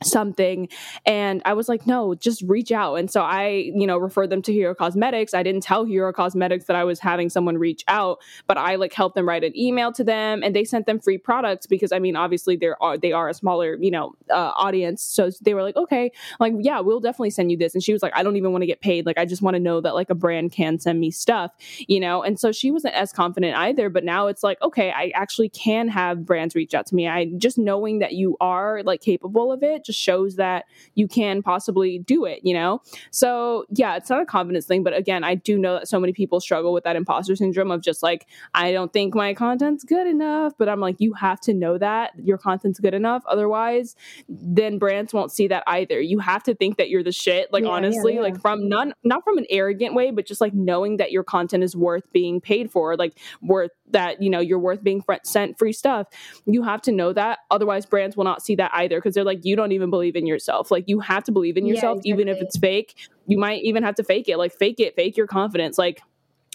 [0.03, 0.69] something.
[1.05, 2.95] And i was like no just reach out.
[2.95, 5.33] And so i you know referred them to hero cosmetics.
[5.33, 8.93] I didn't tell hero cosmetics that i was having someone reach out but i like
[8.93, 11.99] helped them write an email to them and they sent them free products because i
[11.99, 15.01] mean obviously there are they are a smaller you know uh, audience.
[15.01, 17.73] So they were like okay like yeah we'll definitely send you this.
[17.73, 19.05] And she was like i don't even want to get paid.
[19.05, 21.51] Like i just want to know that like a brand can send me stuff
[21.87, 22.23] you know?
[22.23, 25.87] And so she wasn't as confident either but now it's like okay i actually can
[25.87, 27.07] have brands reach out to me.
[27.07, 30.65] I just knowing that you are like capable of it just shows that
[30.95, 32.81] you can possibly do it, you know?
[33.11, 36.13] So, yeah, it's not a confidence thing, but again, I do know that so many
[36.13, 40.07] people struggle with that imposter syndrome of just like, I don't think my content's good
[40.07, 43.23] enough, but I'm like, you have to know that your content's good enough.
[43.25, 43.95] Otherwise,
[44.27, 45.99] then brands won't see that either.
[45.99, 48.23] You have to think that you're the shit, like, yeah, honestly, yeah, yeah.
[48.23, 51.63] like from none, not from an arrogant way, but just like knowing that your content
[51.63, 55.73] is worth being paid for, like, worth that you know you're worth being sent free
[55.73, 56.07] stuff
[56.45, 57.39] you have to know that.
[57.51, 60.25] Otherwise brands will not see that either because they're like you don't even believe in
[60.25, 60.71] yourself.
[60.71, 62.23] Like you have to believe in yourself yeah, exactly.
[62.23, 62.95] even if it's fake.
[63.27, 65.77] You might even have to fake it like fake it fake your confidence.
[65.77, 66.01] Like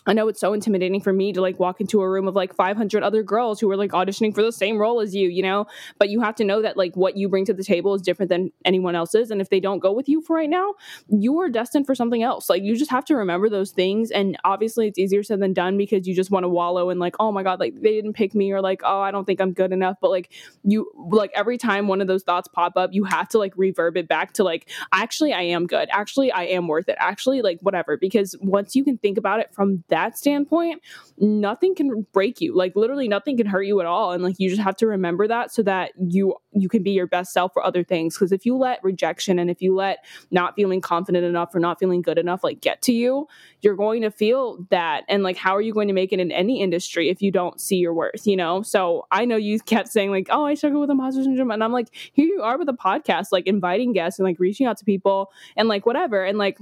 [0.07, 2.55] I know it's so intimidating for me to like walk into a room of like
[2.55, 5.66] 500 other girls who are like auditioning for the same role as you, you know?
[5.98, 8.28] But you have to know that like what you bring to the table is different
[8.28, 9.30] than anyone else's.
[9.30, 10.74] And if they don't go with you for right now,
[11.09, 12.50] you are destined for something else.
[12.50, 14.11] Like you just have to remember those things.
[14.11, 17.16] And obviously it's easier said than done because you just want to wallow in like,
[17.18, 19.52] oh my God, like they didn't pick me or like, oh, I don't think I'm
[19.52, 19.96] good enough.
[20.02, 20.30] But like
[20.64, 23.96] you, like every time one of those thoughts pop up, you have to like reverb
[23.96, 25.88] it back to like, actually, I am good.
[25.90, 26.96] Actually, I am worth it.
[26.98, 27.96] Actually, like whatever.
[27.96, 30.82] Because once you can think about it from that standpoint,
[31.18, 32.55] nothing can break you.
[32.57, 34.12] Like literally nothing can hurt you at all.
[34.12, 37.07] And like you just have to remember that so that you you can be your
[37.07, 38.16] best self for other things.
[38.16, 41.78] Because if you let rejection and if you let not feeling confident enough or not
[41.78, 43.26] feeling good enough like get to you,
[43.61, 45.05] you're going to feel that.
[45.09, 47.61] And like how are you going to make it in any industry if you don't
[47.61, 48.62] see your worth, you know?
[48.62, 51.51] So I know you kept saying like, oh, I struggle with imposter syndrome.
[51.51, 54.66] And I'm like, here you are with a podcast, like inviting guests and like reaching
[54.66, 56.24] out to people and like whatever.
[56.24, 56.59] And like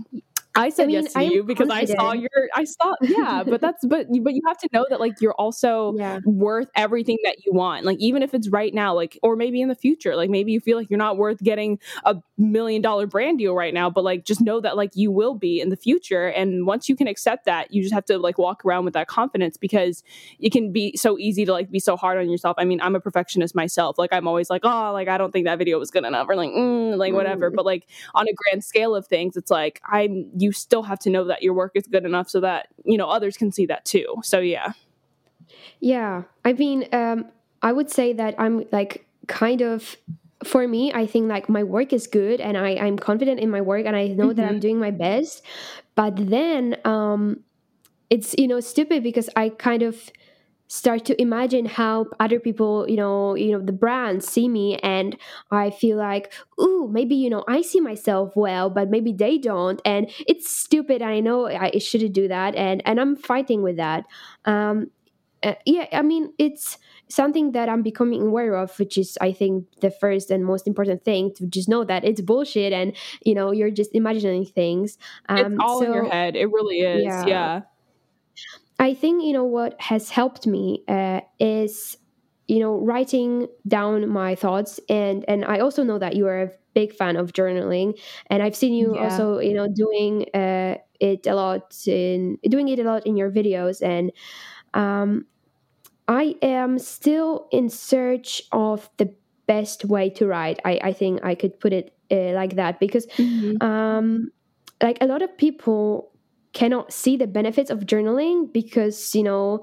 [0.54, 1.98] I said I mean, yes to you because confident.
[1.98, 5.00] I saw your I saw yeah, but that's but but you have to know that
[5.00, 6.20] like you're also yeah.
[6.24, 7.84] worth everything that you want.
[7.84, 10.60] Like even if it's right now, like or maybe in the future, like maybe you
[10.60, 14.24] feel like you're not worth getting a million dollar brand deal right now, but like
[14.24, 16.26] just know that like you will be in the future.
[16.26, 19.08] And once you can accept that, you just have to like walk around with that
[19.08, 20.02] confidence because
[20.38, 22.56] it can be so easy to like be so hard on yourself.
[22.58, 23.96] I mean, I'm a perfectionist myself.
[23.96, 26.36] Like I'm always like, oh, like I don't think that video was good enough or
[26.36, 27.50] like mm, like whatever.
[27.50, 27.54] Mm.
[27.54, 31.10] But like on a grand scale of things, it's like I'm you still have to
[31.10, 33.84] know that your work is good enough so that you know others can see that
[33.84, 34.72] too so yeah
[35.80, 37.24] yeah i mean um
[37.62, 39.96] i would say that i'm like kind of
[40.44, 43.60] for me i think like my work is good and i i'm confident in my
[43.60, 44.34] work and i know mm-hmm.
[44.34, 44.58] that i'm mm-hmm.
[44.60, 45.42] doing my best
[45.94, 47.40] but then um
[48.10, 50.10] it's you know stupid because i kind of
[50.72, 55.18] start to imagine how other people you know you know the brands see me and
[55.50, 59.82] i feel like ooh maybe you know i see myself well but maybe they don't
[59.84, 64.06] and it's stupid i know i shouldn't do that and and i'm fighting with that.
[64.46, 64.90] Um
[65.42, 66.78] uh, yeah i mean it's
[67.10, 71.04] something that i'm becoming aware of which is i think the first and most important
[71.04, 74.96] thing to just know that it's bullshit and you know you're just imagining things.
[75.28, 76.34] Um, it's all so, in your head.
[76.34, 77.04] It really is.
[77.04, 77.26] Yeah.
[77.26, 77.60] yeah
[78.82, 81.96] I think you know what has helped me uh, is
[82.48, 86.50] you know writing down my thoughts and and I also know that you are a
[86.74, 89.04] big fan of journaling and I've seen you yeah.
[89.04, 93.30] also you know doing uh, it a lot in doing it a lot in your
[93.30, 94.10] videos and
[94.74, 95.26] um,
[96.08, 99.14] I am still in search of the
[99.46, 100.58] best way to write.
[100.64, 103.62] I, I think I could put it uh, like that because mm-hmm.
[103.62, 104.30] um,
[104.82, 106.11] like a lot of people
[106.52, 109.62] cannot see the benefits of journaling because you know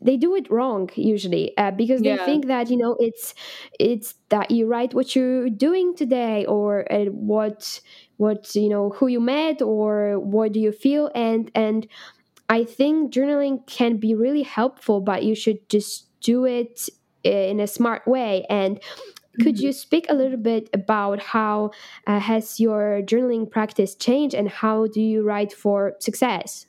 [0.00, 2.16] they do it wrong usually uh, because they Yeah.
[2.16, 3.34] think that you know it's
[3.80, 7.80] it's that you write what you're doing today or uh, what
[8.18, 11.86] what you know who you met or what do you feel and and
[12.48, 16.88] i think journaling can be really helpful but you should just do it
[17.24, 18.80] in a smart way and
[19.40, 21.70] could you speak a little bit about how
[22.06, 26.66] uh, has your journaling practice changed and how do you write for success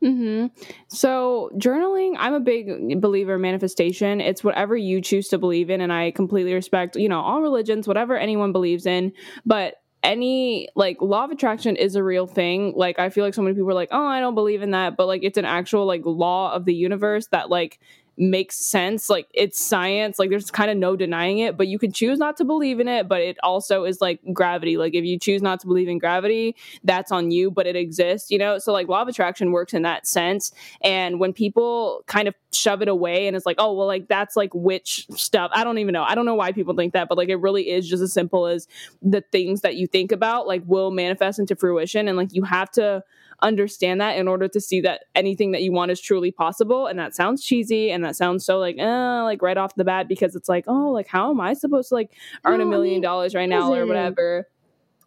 [0.00, 0.46] hmm
[0.88, 4.20] So, journaling, I'm a big believer in manifestation.
[4.20, 5.80] It's whatever you choose to believe in.
[5.80, 9.12] And I completely respect, you know, all religions, whatever anyone believes in.
[9.44, 12.74] But any like law of attraction is a real thing.
[12.76, 14.96] Like, I feel like so many people are like, oh, I don't believe in that.
[14.96, 17.80] But like, it's an actual like law of the universe that like
[18.18, 19.08] makes sense.
[19.08, 20.18] Like, it's science.
[20.18, 21.56] Like, there's kind of no denying it.
[21.56, 23.08] But you can choose not to believe in it.
[23.08, 24.76] But it also is like gravity.
[24.76, 28.30] Like, if you choose not to believe in gravity, that's on you, but it exists,
[28.30, 28.58] you know?
[28.58, 30.52] So, like, law of attraction works in that sense.
[30.82, 34.36] And when people kind of shove it away and it's like, oh, well, like, that's
[34.36, 35.50] like witch stuff.
[35.54, 36.02] I don't even know.
[36.02, 38.46] I don't know why people think that, but like, it really is just as simple
[38.46, 38.66] as
[39.02, 42.08] the things that you think about, like, will manifest into fruition.
[42.08, 43.04] And like, you have to
[43.42, 46.86] understand that in order to see that anything that you want is truly possible.
[46.86, 50.08] And that sounds cheesy and that sounds so like uh like right off the bat
[50.08, 52.12] because it's like oh like how am i supposed to like
[52.44, 54.46] earn a million dollars right now or whatever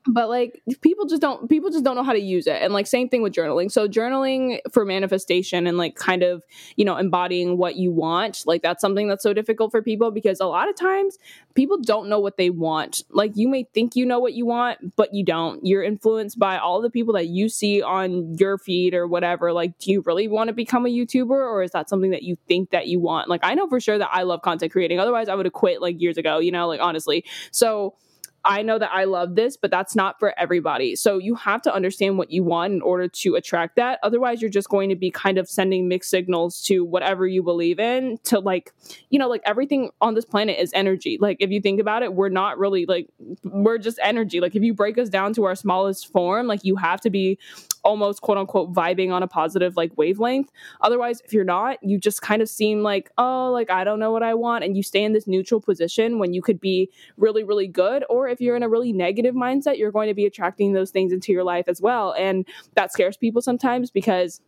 [0.07, 2.61] but like people just don't people just don't know how to use it.
[2.61, 3.71] And like same thing with journaling.
[3.71, 6.43] So journaling for manifestation and like kind of
[6.75, 10.39] you know embodying what you want like that's something that's so difficult for people because
[10.39, 11.17] a lot of times
[11.53, 13.03] people don't know what they want.
[13.11, 15.65] Like you may think you know what you want but you don't.
[15.65, 19.53] You're influenced by all the people that you see on your feed or whatever.
[19.53, 22.37] Like do you really want to become a youtuber or is that something that you
[22.47, 23.29] think that you want?
[23.29, 24.99] Like i know for sure that i love content creating.
[24.99, 27.23] Otherwise i would have quit like years ago you know like honestly.
[27.51, 27.95] So
[28.43, 30.95] I know that I love this, but that's not for everybody.
[30.95, 33.99] So you have to understand what you want in order to attract that.
[34.01, 37.79] Otherwise, you're just going to be kind of sending mixed signals to whatever you believe
[37.79, 38.73] in to like,
[39.09, 41.17] you know, like everything on this planet is energy.
[41.21, 43.07] Like if you think about it, we're not really like
[43.43, 44.39] we're just energy.
[44.39, 47.37] Like if you break us down to our smallest form, like you have to be
[47.83, 50.51] almost quote unquote vibing on a positive like wavelength.
[50.81, 54.11] Otherwise, if you're not, you just kind of seem like, oh, like I don't know
[54.11, 57.43] what I want and you stay in this neutral position when you could be really
[57.43, 60.73] really good or if you're in a really negative mindset, you're going to be attracting
[60.73, 62.13] those things into your life as well.
[62.17, 64.41] And that scares people sometimes because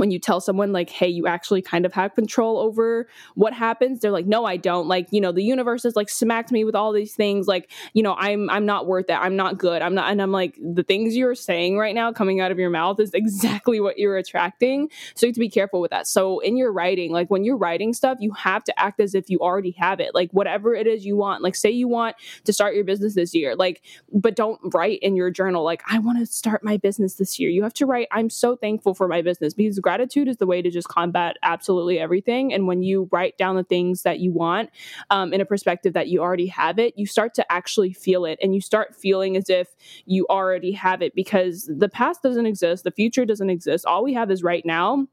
[0.00, 4.00] when you tell someone like hey you actually kind of have control over what happens
[4.00, 4.88] they're like no i don't.
[4.88, 8.02] Like you know the universe has like smacked me with all these things like you
[8.02, 10.82] know i'm i'm not worth it i'm not good i'm not and i'm like the
[10.82, 14.88] things you're saying right now coming out of your mouth is exactly what you're attracting
[15.14, 16.06] so you have to be careful with that.
[16.06, 19.28] So in your writing like when you're writing stuff you have to act as if
[19.28, 22.52] you already have it like whatever it is you want like say you want to
[22.52, 23.82] start your business this year like
[24.12, 27.50] but don't write in your journal like i want to start my business this year
[27.50, 30.62] you have to write i'm so thankful for my business because gratitude is the way
[30.62, 32.52] to just combat absolutely everything.
[32.52, 34.70] And when you write down the things that you want
[35.10, 38.38] um, in a perspective that you already have it you start to actually feel it.
[38.42, 39.68] And you start feeling as if
[40.06, 42.84] you already have it because the past doesn't exist.
[42.84, 43.86] The future doesn't exist.
[43.86, 45.06] All we have is right now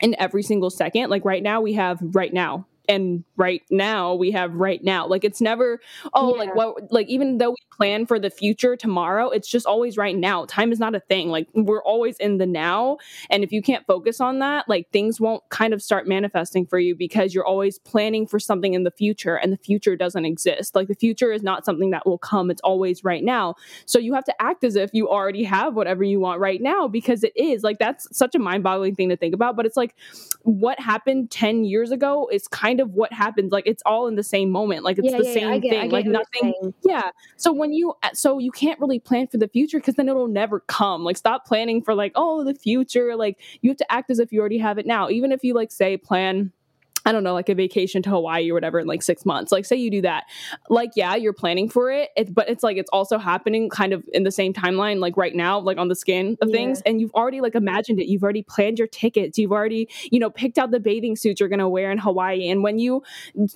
[0.00, 1.10] in every single second.
[1.10, 5.06] Like right now we have right now and right now we have right now.
[5.06, 5.80] Like it's never
[6.12, 6.38] oh Yeah.
[6.38, 10.16] like what like even though we plan for the future tomorrow it's just always right
[10.16, 10.44] now.
[10.46, 11.28] Time is not a thing.
[11.30, 12.98] Like we're always in the now
[13.30, 16.78] and if you can't focus on that like things won't kind of start manifesting for
[16.78, 20.74] you because you're always planning for something in the future and the future doesn't exist.
[20.74, 22.50] Like the future is not something that will come.
[22.50, 23.54] It's always right now.
[23.86, 26.88] So you have to act as if you already have whatever you want right now
[26.88, 27.62] because it is.
[27.62, 29.94] Like that's such a mind-boggling thing to think about but it's like
[30.42, 34.22] what happened 10 years ago is kind of what happens like it's all in the
[34.22, 37.52] same moment like it's yeah, the yeah, yeah, same get, thing like nothing yeah so
[37.52, 40.60] when you uh, so you can't really plan for the future because then it'll never
[40.60, 44.18] come like stop planning for like oh the future like you have to act as
[44.18, 46.52] if you already have it now even if you like say plan
[47.06, 49.52] I don't know, like a vacation to Hawaii or whatever in like six months.
[49.52, 50.24] Like, say you do that.
[50.70, 54.02] Like, yeah, you're planning for it, it but it's like it's also happening kind of
[54.12, 56.56] in the same timeline, like right now, like on the skin of Yeah.
[56.56, 56.82] things.
[56.86, 58.06] And you've already like imagined it.
[58.06, 59.38] You've already planned your tickets.
[59.38, 62.48] You've already, you know, picked out the bathing suits you're gonna wear in Hawaii.
[62.48, 63.02] And when you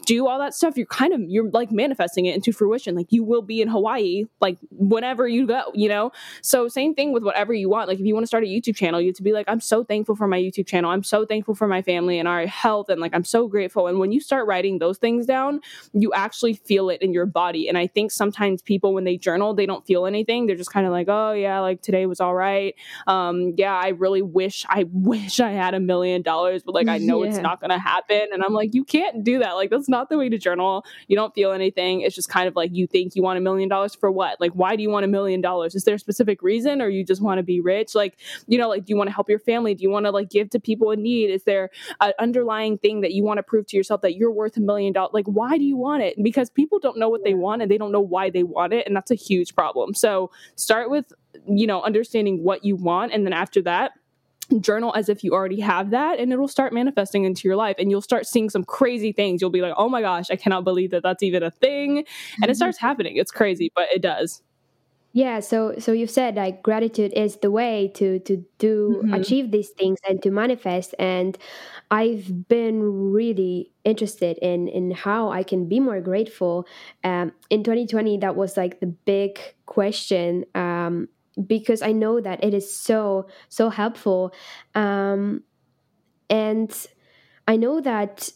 [0.06, 2.94] do all that stuff, you're kind of you're like manifesting it into fruition.
[2.94, 6.12] Like you will be in Hawaii, like whenever you go, you know?
[6.42, 7.88] So same thing with whatever you want.
[7.88, 9.60] Like if you want to start a YouTube channel, you have to be like, I'm
[9.60, 10.90] so thankful for my YouTube channel.
[10.90, 12.88] I'm so thankful for my family and our health.
[12.88, 13.86] And like I'm so so grateful.
[13.86, 15.60] And when you start writing those things down,
[15.92, 17.68] you actually feel it in your body.
[17.68, 20.46] And I think sometimes people, when they journal, they don't feel anything.
[20.46, 22.74] They're just kind of like, oh, yeah, like today was all right.
[23.06, 26.98] Um, yeah, I really wish, I wish I had a million dollars, but like I
[26.98, 27.30] know yeah.
[27.30, 28.28] it's not going to happen.
[28.32, 29.52] And I'm like, you can't do that.
[29.52, 30.84] Like, that's not the way to journal.
[31.06, 32.00] You don't feel anything.
[32.00, 34.40] It's just kind of like you think you want a million dollars for what?
[34.40, 35.76] Like, why do you want a million dollars?
[35.76, 37.94] Is there a specific reason or you just want to be rich?
[37.94, 38.18] Like,
[38.48, 39.74] you know, like, do you want to help your family?
[39.74, 41.30] Do you want to like give to people in need?
[41.30, 41.70] Is there
[42.00, 44.92] an underlying thing that you want to prove to yourself that you're worth a million
[44.92, 45.10] dollars?
[45.12, 46.16] Like, why do you want it?
[46.22, 48.86] Because people don't know what they want and they don't know why they want it.
[48.86, 49.94] And that's a huge problem.
[49.94, 51.12] So start with,
[51.46, 53.12] you know, understanding what you want.
[53.12, 53.92] And then after that,
[54.60, 57.90] journal as if you already have that and it'll start manifesting into your life and
[57.90, 60.90] you'll start seeing some crazy things you'll be like oh my gosh i cannot believe
[60.90, 62.54] that that's even a thing and it mm-hmm.
[62.54, 64.42] starts happening it's crazy but it does
[65.12, 69.14] yeah so so you've said like gratitude is the way to to do mm-hmm.
[69.14, 71.36] achieve these things and to manifest and
[71.90, 76.66] i've been really interested in in how i can be more grateful
[77.04, 81.08] um, in 2020 that was like the big question um,
[81.46, 84.32] because I know that it is so so helpful,
[84.74, 85.42] um,
[86.28, 86.86] and
[87.46, 88.30] I know that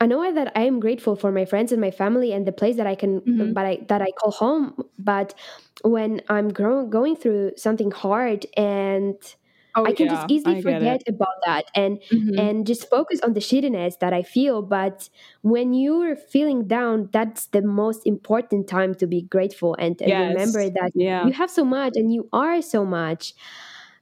[0.00, 2.76] I know that I am grateful for my friends and my family and the place
[2.76, 3.52] that I can, mm-hmm.
[3.52, 4.82] but I, that I call home.
[4.98, 5.32] But
[5.82, 9.14] when I'm grow, going through something hard and
[9.74, 11.08] Oh, I can yeah, just easily forget it.
[11.08, 12.38] about that and mm-hmm.
[12.38, 14.60] and just focus on the shittiness that I feel.
[14.60, 15.08] But
[15.40, 20.28] when you're feeling down, that's the most important time to be grateful and, and yes.
[20.28, 21.26] remember that yeah.
[21.26, 23.34] you have so much and you are so much.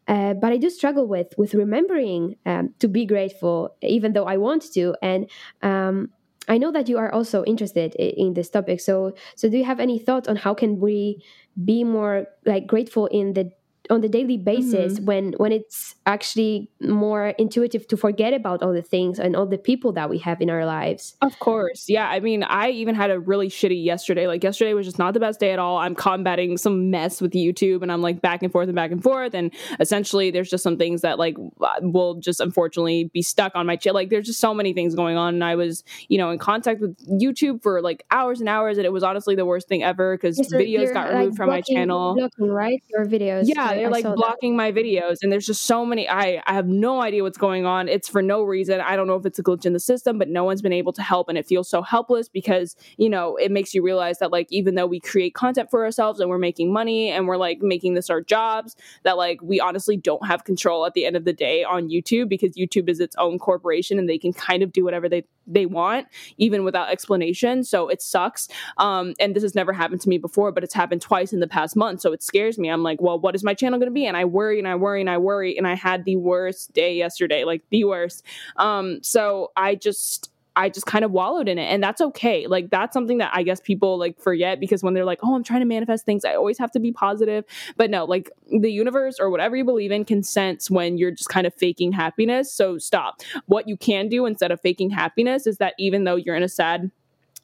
[0.08, 4.38] Uh, but I do struggle with with remembering um, to be grateful, even though I
[4.38, 4.96] want to.
[5.00, 5.30] And
[5.62, 6.10] um,
[6.48, 8.80] I know that you are also interested in, in this topic.
[8.80, 11.22] So, so do you have any thoughts on how can we
[11.64, 13.52] be more like grateful in the
[13.90, 15.04] on the daily basis mm-hmm.
[15.04, 19.58] when when it's actually more intuitive to forget about all the things and all the
[19.58, 21.16] people that we have in our lives.
[21.20, 21.88] Of course.
[21.88, 24.26] Yeah i mean i even had a really shitty yesterday.
[24.26, 25.78] Like yesterday was just not the best day at all.
[25.78, 29.02] I'm combating some mess with youtube and i'm like back and forth and back and
[29.02, 29.34] forth.
[29.34, 31.36] And essentially there's just some things that like
[31.80, 35.16] will just unfortunately be stuck on my channel like there's just so many things going
[35.16, 35.34] on.
[35.34, 38.78] And i was you know in contact with youtube for like hours and hours.
[38.78, 41.74] And it was honestly the worst thing ever because videos got removed like, from blocking,
[41.74, 42.14] my channel.
[42.14, 43.44] blocking, right your videos.
[43.46, 44.56] Yeah they're like blocking that.
[44.56, 47.88] my videos and there's just so many I I have no idea what's going on.
[47.88, 48.80] It's for no reason.
[48.80, 50.92] I don't know if it's a glitch in the system, but no one's been able
[50.94, 54.30] to help and it feels so helpless because, you know, it makes you realize that
[54.30, 57.60] like even though we create content for ourselves and we're making money and we're like
[57.60, 61.24] making this our jobs, that like we honestly don't have control at the end of
[61.24, 64.72] the day on YouTube because YouTube is its own corporation and they can kind of
[64.72, 66.06] do whatever they they want
[66.38, 67.64] even without explanation.
[67.64, 68.48] So it sucks.
[68.78, 71.48] Um and this has never happened to me before, but it's happened twice in the
[71.48, 72.00] past month.
[72.00, 72.68] So it scares me.
[72.68, 74.06] I'm like, well, what is my channel going to be?
[74.06, 75.56] And I worry and I worry and I worry.
[75.56, 78.24] And I had the worst day yesterday, like the worst.
[78.56, 80.30] Um, so I just
[80.60, 82.46] I just kind of wallowed in it and that's okay.
[82.46, 85.42] Like that's something that I guess people like forget because when they're like, "Oh, I'm
[85.42, 87.44] trying to manifest things, I always have to be positive."
[87.76, 88.30] But no, like
[88.60, 91.92] the universe or whatever you believe in can sense when you're just kind of faking
[91.92, 92.52] happiness.
[92.52, 93.22] So stop.
[93.46, 96.48] What you can do instead of faking happiness is that even though you're in a
[96.48, 96.90] sad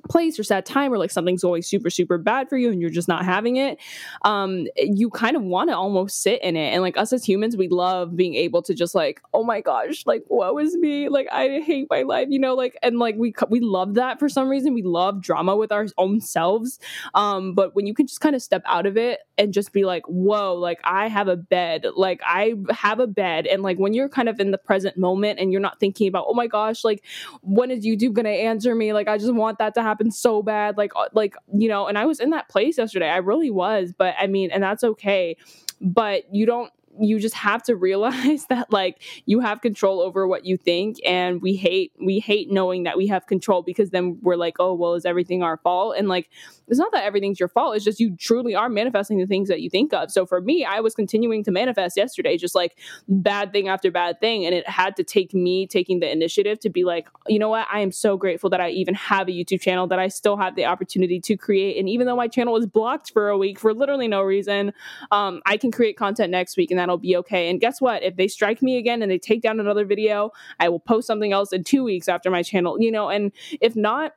[0.09, 2.90] place or sad time or like something's going super super bad for you and you're
[2.90, 3.78] just not having it
[4.22, 6.72] um you kind of want to almost sit in it.
[6.72, 10.04] And like us as humans we love being able to just like oh my gosh
[10.07, 13.34] like what was me like i hate my life you know like and like we
[13.48, 14.74] we love that for some reason.
[14.74, 16.78] We love drama with our own selves
[17.14, 19.84] um but when you can just kind of step out of it and just be
[19.84, 23.94] like whoa like i have a bed like i have a bed and like when
[23.94, 26.84] you're kind of in the present moment and you're not thinking about oh my gosh
[26.84, 27.02] like
[27.42, 28.92] when is youtube gonna answer me?
[28.92, 31.99] Like i just want that to happen so bad like uh, like you know and
[31.99, 33.09] i was in that place yesterday.
[33.09, 35.36] I really was but i mean and that's okay.
[35.80, 40.44] But you don't you just have to realize that like you have control over what
[40.44, 44.36] you think and we hate we hate knowing that we have control because then we're
[44.36, 45.97] like oh well is everything our fault?
[45.97, 46.30] And like
[46.68, 49.61] it's not that everything's your fault it's just you truly are manifesting the things that
[49.61, 50.11] you think of.
[50.11, 52.78] So for me i was continuing to manifest yesterday just like
[53.09, 56.70] bad thing after bad thing and it had to take me taking the initiative to
[56.70, 57.66] be like you know what?
[57.72, 60.57] I am so grateful that i even have a youtube channel that i still have
[60.57, 63.74] the opportunity to create and even though my channel was blocked for a week for
[63.74, 64.72] literally no reason
[65.11, 67.51] um, i can create content next week and that'll be okay.
[67.51, 68.03] And guess what?
[68.03, 70.30] If they strike me again and they take down another video,
[70.61, 73.74] I will post something else in two weeks after my channel, you know, and if
[73.74, 74.12] not,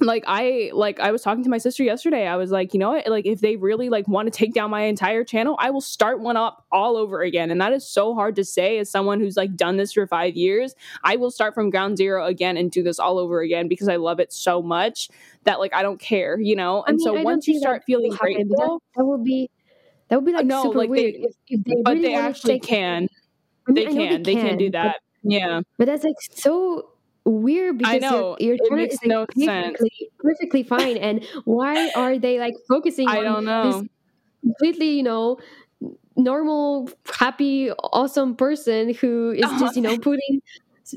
[0.00, 2.26] like i like i was talking to my sister yesterday.
[2.26, 3.06] I was like you know what?
[3.06, 6.18] Like if they really like want to take down my entire channel i will start
[6.18, 7.52] one up all over again.
[7.52, 10.34] And that is so hard to say as someone who's like done this for five
[10.34, 10.74] years.
[11.04, 13.94] I will start from ground zero again and do this all over again because i
[13.94, 15.10] love it so much
[15.44, 16.82] that like i don't care you know?
[16.82, 19.48] And I mean, so once you start feeling grateful that, that will be
[20.08, 21.14] that would be like no, super like weird.
[21.14, 23.04] They, if, if they but really they actually can.
[23.04, 24.22] Mm-hmm, I mean, they can.
[24.22, 24.48] They, they can.
[24.48, 24.96] can do that.
[25.22, 25.60] But, yeah.
[25.78, 26.90] But that's like so
[27.24, 28.36] weird because know.
[28.38, 29.78] your, your It channel makes is like no sense.
[29.78, 30.96] perfectly, perfectly fine.
[30.98, 33.88] And why are they like focusing I on don't this know.
[34.42, 35.38] completely, you know,
[36.16, 40.42] normal, happy, awesome person who is just, you know, putting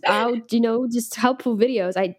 [0.05, 1.93] out, you know, just helpful videos?
[1.95, 2.17] I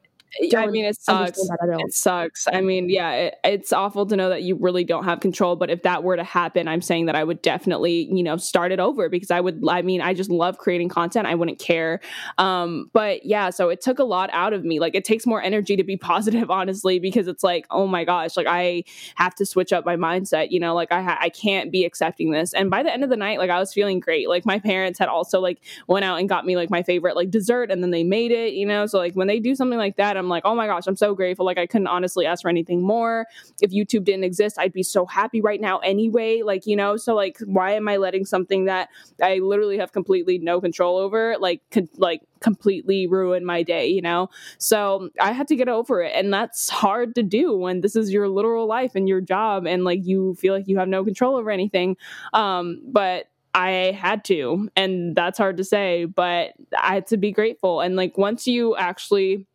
[0.57, 1.39] I mean, it sucks.
[1.49, 1.87] that at all.
[1.87, 2.47] It sucks.
[2.53, 5.57] I mean, yeah, it, it's awful to know that you really don't have control.
[5.57, 8.73] But if that were to happen, I'm saying that I would definitely, you know, start
[8.73, 9.63] it over because I would.
[9.69, 11.27] I mean, I just love creating content.
[11.27, 12.01] I wouldn't care.
[12.37, 14.81] Um, but yeah, so it took a lot out of me.
[14.81, 18.37] Like, it takes more energy to be positive, honestly, because it's like, oh my gosh,
[18.37, 20.51] like I have to switch up my mindset.
[20.51, 22.53] You know, like I ha- I can't be accepting this.
[22.53, 24.29] And by the end of the night, like I was feeling great.
[24.29, 27.31] Like my parents had also like went out and got me like my favorite like
[27.31, 28.53] dessert, and then they made it.
[28.53, 30.87] You know, so like when they do something like that, I'm like, oh my gosh,
[30.87, 31.47] I'm so grateful.
[31.47, 33.27] Like I couldn't honestly ask for anything more.
[33.61, 36.43] If YouTube didn't exist, I'd be so happy right now anyway.
[36.43, 38.89] Like you know, so like why am I letting something that
[39.23, 43.89] I literally have completely no control over like con- like completely ruin my day?
[43.89, 47.81] You know, so I had to get over it, and that's hard to do when
[47.81, 50.89] this is your literal life and your job, and like you feel like you have
[50.89, 51.97] no control over anything.
[52.33, 57.33] Um, but I had to, and that's hard to say, but I had to be
[57.33, 57.81] grateful.
[57.81, 59.47] And like once you actually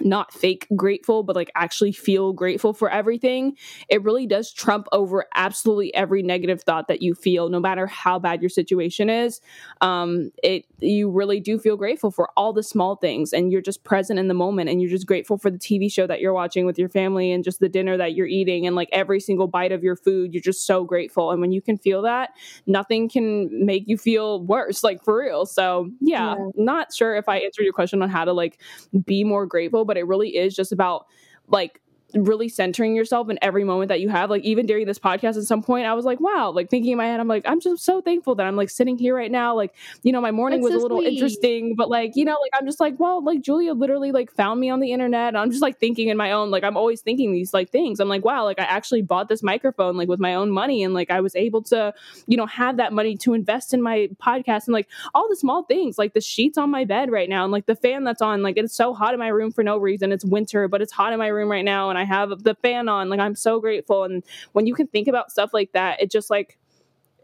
[0.00, 3.56] not fake grateful, but like actually feel grateful for everything,
[3.88, 8.18] it really does trump over absolutely every negative thought that you feel, no matter how
[8.18, 9.40] bad your situation is.
[9.80, 13.84] Um, it you really do feel grateful for all the small things, and you're just
[13.84, 16.66] present in the moment, and you're just grateful for the TV show that you're watching
[16.66, 19.72] with your family, and just the dinner that you're eating, and like every single bite
[19.72, 21.30] of your food, you're just so grateful.
[21.30, 22.30] And when you can feel that,
[22.66, 25.46] nothing can make you feel worse, like for real.
[25.46, 26.50] So yeah, Yeah.
[26.54, 28.58] not sure if I answered your question on how to like
[29.04, 31.06] be more grateful, but it really is just about
[31.48, 31.80] like
[32.14, 34.30] really centering yourself in every moment that you have.
[34.30, 36.98] Like even during this podcast at some point, I was like, wow, like thinking in
[36.98, 39.54] my head, I'm like, I'm just so thankful that I'm like sitting here right now.
[39.54, 41.14] Like, you know, my morning That's was so a little sweet.
[41.14, 44.58] interesting, but like, you know, like I'm just like, well, like Julia literally like found
[44.58, 45.28] me on the internet.
[45.28, 48.00] And I'm just like thinking in my own, like I'm always thinking these like things.
[48.00, 50.94] I'm like, wow, like I actually bought this microphone like with my own money and
[50.94, 51.92] like I was able to,
[52.26, 55.64] you know, have that money to invest in my podcast and like all the small
[55.64, 58.42] things, like the sheets on my bed right now and like the fan that's on,
[58.42, 60.10] like it's so hot in my room for no reason.
[60.10, 62.88] It's winter, but it's hot in my room right now and I have the fan
[62.88, 63.08] on.
[63.08, 64.04] Like I'm so grateful.
[64.04, 66.58] And when you can think about stuff like that, it just like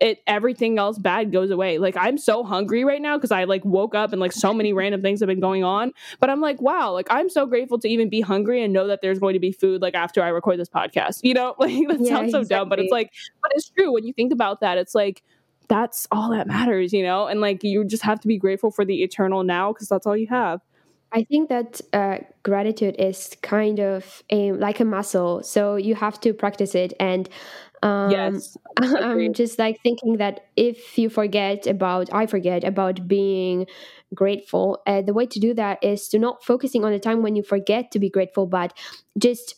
[0.01, 1.79] it everything else bad goes away.
[1.79, 4.73] Like I'm so hungry right now because I like woke up and like so many
[4.73, 5.93] random things have been going on.
[6.21, 9.01] But I'm like, wow, like I'm so grateful to even be hungry and know that
[9.03, 11.21] there's going to be food like after I record this podcast.
[11.23, 13.13] You know, like that Yeah, sounds so dumb, but it's like,
[13.43, 14.79] but it's true when you think about that.
[14.79, 15.23] It's like
[15.69, 18.85] that's all that matters, you know, and like you just have to be grateful for
[18.85, 20.61] the eternal now because that's all you have.
[21.15, 26.21] I think that uh, gratitude is kind of a like a muscle, so you have
[26.23, 26.93] to practice it.
[26.99, 27.29] And
[27.83, 33.67] um, yes, I'm just like thinking that if you forget about, I forget about being
[34.15, 34.83] grateful.
[34.87, 37.43] Uh, the way to do that is to not focusing on the time when you
[37.45, 38.77] forget to be grateful, but
[39.17, 39.55] just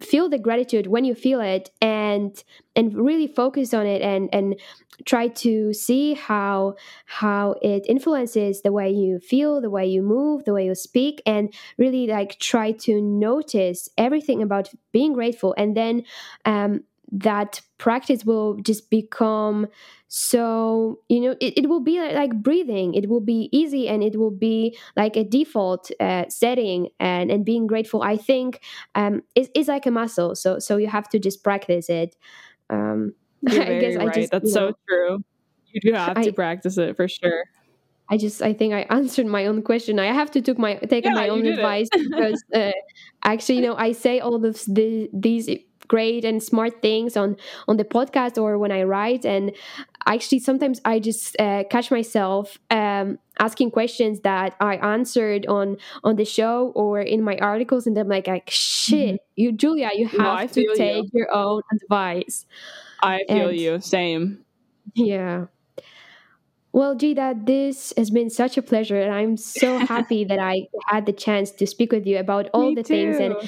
[0.00, 2.42] feel the gratitude when you feel it and
[2.74, 4.60] and really focus on it and and
[5.04, 6.74] try to see how
[7.06, 11.22] how it influences the way you feel the way you move the way you speak
[11.24, 15.54] and really like try to notice everything about being grateful.
[15.56, 16.04] And then
[16.44, 16.84] um,
[17.14, 19.68] that practice will just become
[20.08, 24.02] so you know it, it will be like, like breathing it will be easy and
[24.02, 28.60] it will be like a default uh, setting and and being grateful i think
[28.96, 32.16] um is, is like a muscle so so you have to just practice it
[32.70, 33.12] um
[33.42, 34.14] You're i guess very i right.
[34.14, 35.18] just That's you know, so true.
[35.72, 37.44] You do have to practice it for sure.
[38.10, 39.98] I just I think I answered my own question.
[39.98, 42.72] I have to took my taken Yeah, my own advice because uh,
[43.24, 45.48] actually, you know, I say all of the, these
[45.88, 47.36] great and smart things on
[47.68, 49.52] on the podcast or when I write, and
[50.06, 56.16] actually sometimes I just uh, catch myself um, asking questions that I answered on on
[56.16, 60.20] the show or in my articles, and I'm like, like shit, you Julia, you have
[60.20, 60.40] Mm-hmm.
[60.40, 60.76] No, to feel you.
[60.76, 62.46] take your own advice.
[63.02, 63.80] I feel And- you.
[63.80, 64.38] Same.
[64.94, 65.46] Yeah.
[66.72, 71.06] Well, Jada, this has been such a pleasure, and I'm so happy that I had
[71.06, 73.46] the chance to speak with you about all Me the things and too.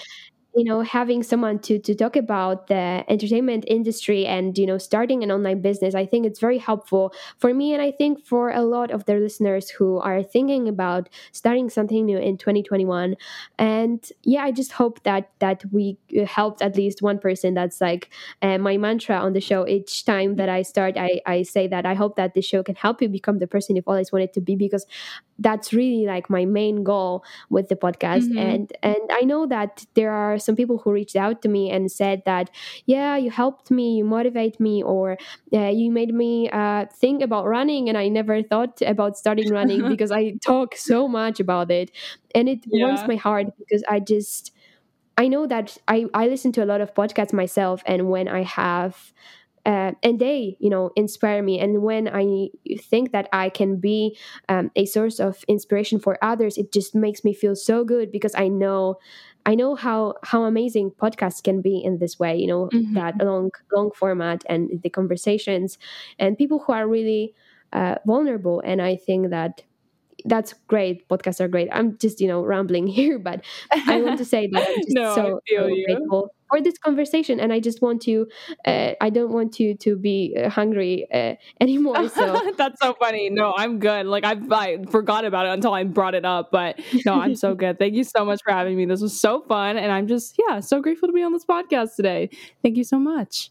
[0.56, 5.22] You know having someone to to talk about the entertainment industry and you know starting
[5.22, 8.62] an online business i think it's very helpful for me and i think for a
[8.62, 13.16] lot of their listeners who are thinking about starting something new in 2021
[13.58, 17.80] and yeah i just hope that that we uh, helped at least one person that's
[17.80, 18.10] like
[18.42, 19.66] uh, my mantra on the show.
[19.66, 22.74] Each time that i start i i say that i hope that the show can
[22.76, 24.86] help you become the person you've always wanted to be because
[25.38, 28.28] that's really like my main goal with the podcast.
[28.32, 28.38] Mhm.
[28.38, 31.90] and and i know that there are some people who reached out to me and
[31.92, 32.50] said that,
[32.86, 35.18] yeah, you helped me, you motivate me, or
[35.52, 39.88] uh, you made me uh, think about running, and I never thought about starting running
[39.94, 41.90] because I talk so much about it,
[42.34, 42.86] and it yeah.
[42.86, 44.52] warms my heart because I just.
[45.18, 48.42] I know that I, I listen to a lot of podcasts myself, and when I
[48.42, 49.14] have
[49.66, 54.16] uh, and they you know inspire me and when i think that i can be
[54.48, 58.34] um, a source of inspiration for others it just makes me feel so good because
[58.36, 58.96] i know
[59.46, 62.94] i know how how amazing podcasts can be in this way you know mm-hmm.
[62.94, 65.78] that long long format and the conversations
[66.18, 67.34] and people who are really
[67.72, 69.62] uh, vulnerable and i think that
[70.24, 71.08] that's great.
[71.08, 71.68] Podcasts are great.
[71.70, 75.14] I'm just, you know, rambling here, but I want to say that I'm just no,
[75.14, 78.26] so, so grateful for this conversation and i just want to
[78.66, 83.30] uh, i don't want you to be uh, hungry uh, anymore so that's so funny.
[83.30, 84.06] No i'm good.
[84.06, 87.54] Like I, I forgot about it until i brought it up but no i'm so
[87.62, 87.78] good.
[87.78, 88.84] Thank you so much for having me.
[88.86, 91.96] This was so fun and i'm just yeah so grateful to be on this podcast
[91.96, 92.30] today.
[92.62, 93.50] Thank you so much.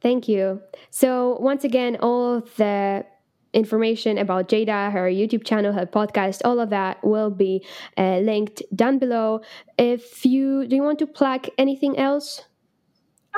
[0.00, 0.62] Thank you.
[0.90, 3.04] So once again all the
[3.52, 7.64] information about Jada, her YouTube channel, her podcast, all of that will be
[7.96, 9.40] uh, linked down below.
[9.78, 12.44] If you do you want to plug anything else?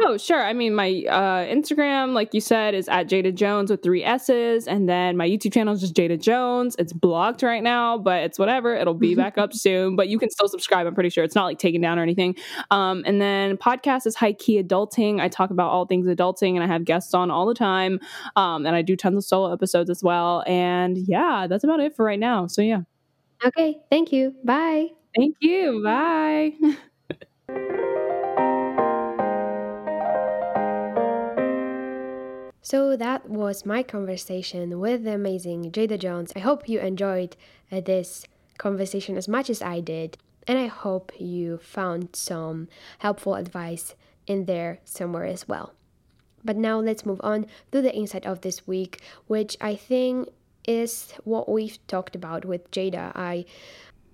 [0.01, 0.43] Oh, sure.
[0.43, 4.67] I mean, my uh, Instagram, like you said, is at Jada Jones with three S's.
[4.67, 6.75] And then my YouTube channel is just Jada Jones.
[6.79, 8.75] It's blocked right now, but it's whatever.
[8.75, 10.87] It'll be back up soon, but you can still subscribe.
[10.87, 12.37] I'm pretty sure it's not like taken down or anything.
[12.71, 15.21] Um, and then podcast is High Key Adulting.
[15.21, 18.01] I talk about all things adulting and I have guests on all the time.
[18.35, 20.43] Um, and I do tons of solo episodes as well.
[20.47, 22.47] And yeah, that's about it for right now.
[22.47, 22.81] So yeah.
[23.45, 23.79] Okay.
[23.91, 24.35] Thank you.
[24.43, 24.89] Bye.
[25.15, 25.83] Thank you.
[25.85, 26.53] Bye.
[32.65, 36.33] So that was my conversation with the amazing Jada Jones.
[36.37, 37.37] I hope you enjoyed
[37.73, 38.25] uh, this
[38.57, 40.17] conversation as much as I did,
[40.47, 42.69] and I hope you found some
[43.01, 43.97] helpful advice
[44.29, 45.73] in there somewhere as well.
[46.45, 50.29] But now let's move on to the insight of this week, which I think
[50.65, 53.11] is what we've talked about with Jada.
[53.17, 53.45] I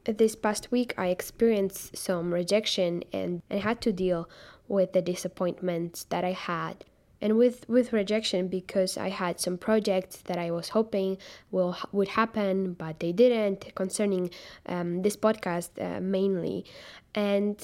[0.05, 4.27] this past week I experienced some rejection and I had to deal
[4.67, 6.87] with the disappointments that I had
[7.21, 11.19] and with with rejection because I had some projects that I was hoping
[11.51, 13.75] will would happen, but they didn't.
[13.75, 14.31] Concerning
[14.67, 16.65] um, this podcast uh, mainly,
[17.15, 17.57] and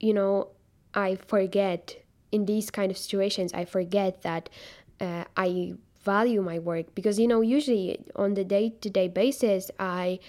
[0.00, 0.48] you know,
[0.94, 1.96] I forget
[2.32, 3.52] in these kind of situations.
[3.52, 4.48] I forget that
[5.00, 5.74] uh, I
[6.04, 10.20] value my work because you know usually on the day to day basis I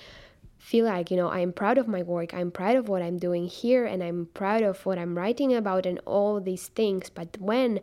[0.60, 3.48] feel like you know i'm proud of my work i'm proud of what i'm doing
[3.48, 7.80] here and i'm proud of what i'm writing about and all these things but when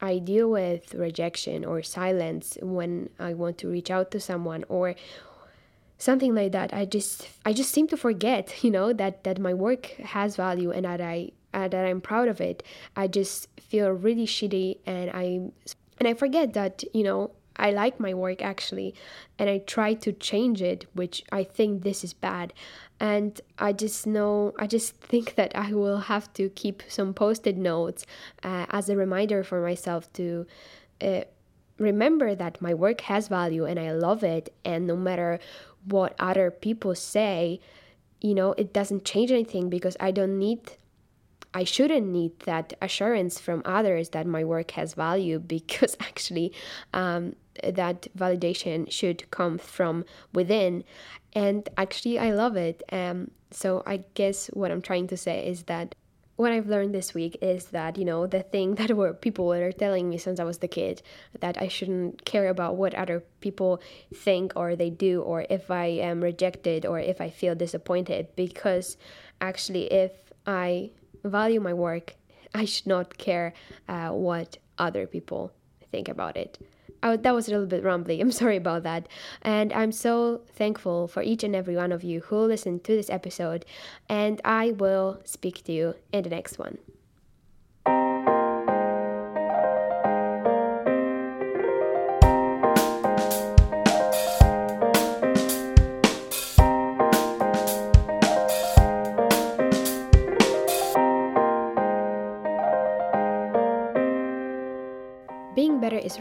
[0.00, 4.94] I deal with rejection or silence when I want to reach out to someone or
[5.98, 6.72] something like that.
[6.72, 9.86] I just I just seem to forget, you know, that that my work
[10.16, 12.62] has value and that I uh, that I'm proud of it.
[12.96, 15.24] I just feel really shitty and I
[15.98, 17.30] and I forget that, you know,
[17.60, 18.94] I like my work actually,
[19.38, 22.52] and I try to change it, which I think this is bad.
[22.98, 27.46] And I just know, I just think that I will have to keep some post
[27.46, 28.06] it notes
[28.42, 30.46] uh, as a reminder for myself to.
[31.00, 31.22] Uh,
[31.78, 35.40] remember that my work has value and I love it, and no matter
[35.86, 37.58] what other people say,
[38.20, 40.76] you know, it doesn't change anything because I don't need
[41.52, 46.52] I shouldn't need that assurance from others that my work has value because actually
[46.94, 50.84] um, that validation should come from within.
[51.32, 52.82] And actually, I love it.
[52.92, 55.94] Um, so I guess what I'm trying to say is that
[56.40, 59.72] what I've learned this week is that you know the thing that were people were
[59.72, 61.02] telling me since I was the kid
[61.40, 63.82] that I shouldn't care about what other people
[64.14, 68.96] think or they do or if I am rejected or if I feel disappointed because
[69.42, 70.12] actually if
[70.46, 70.92] I
[71.24, 72.16] value my work
[72.54, 73.52] I should not care
[73.86, 75.52] uh, what other people
[75.92, 76.58] think about it.
[77.02, 78.20] Oh, that was a little bit rumbly.
[78.20, 79.08] I'm sorry about that.
[79.42, 83.10] And I'm so thankful for each and every one of you who listened to this
[83.10, 83.64] episode.
[84.08, 86.78] And I will speak to you in the next one.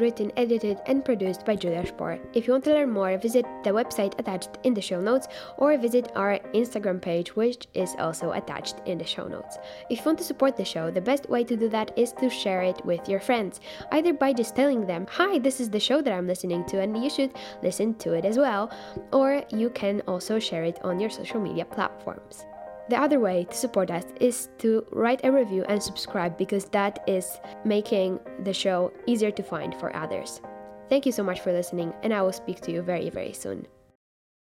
[0.09, 2.19] Written, edited, and produced by Julia Sport.
[2.33, 5.27] If you want to learn more, visit the website attached in the show notes
[5.57, 9.59] or visit our Instagram page, which is also attached in the show notes.
[9.91, 12.27] If you want to support the show, the best way to do that is to
[12.27, 13.61] share it with your friends,
[13.91, 17.03] either by just telling them, Hi, this is the show that I'm listening to, and
[17.03, 18.71] you should listen to it as well,
[19.13, 22.45] or you can also share it on your social media platforms.
[22.89, 27.03] The other way to support us is to write a review and subscribe because that
[27.05, 30.41] is making the show easier to find for others.
[30.89, 33.67] Thank you so much for listening, and I will speak to you very, very soon.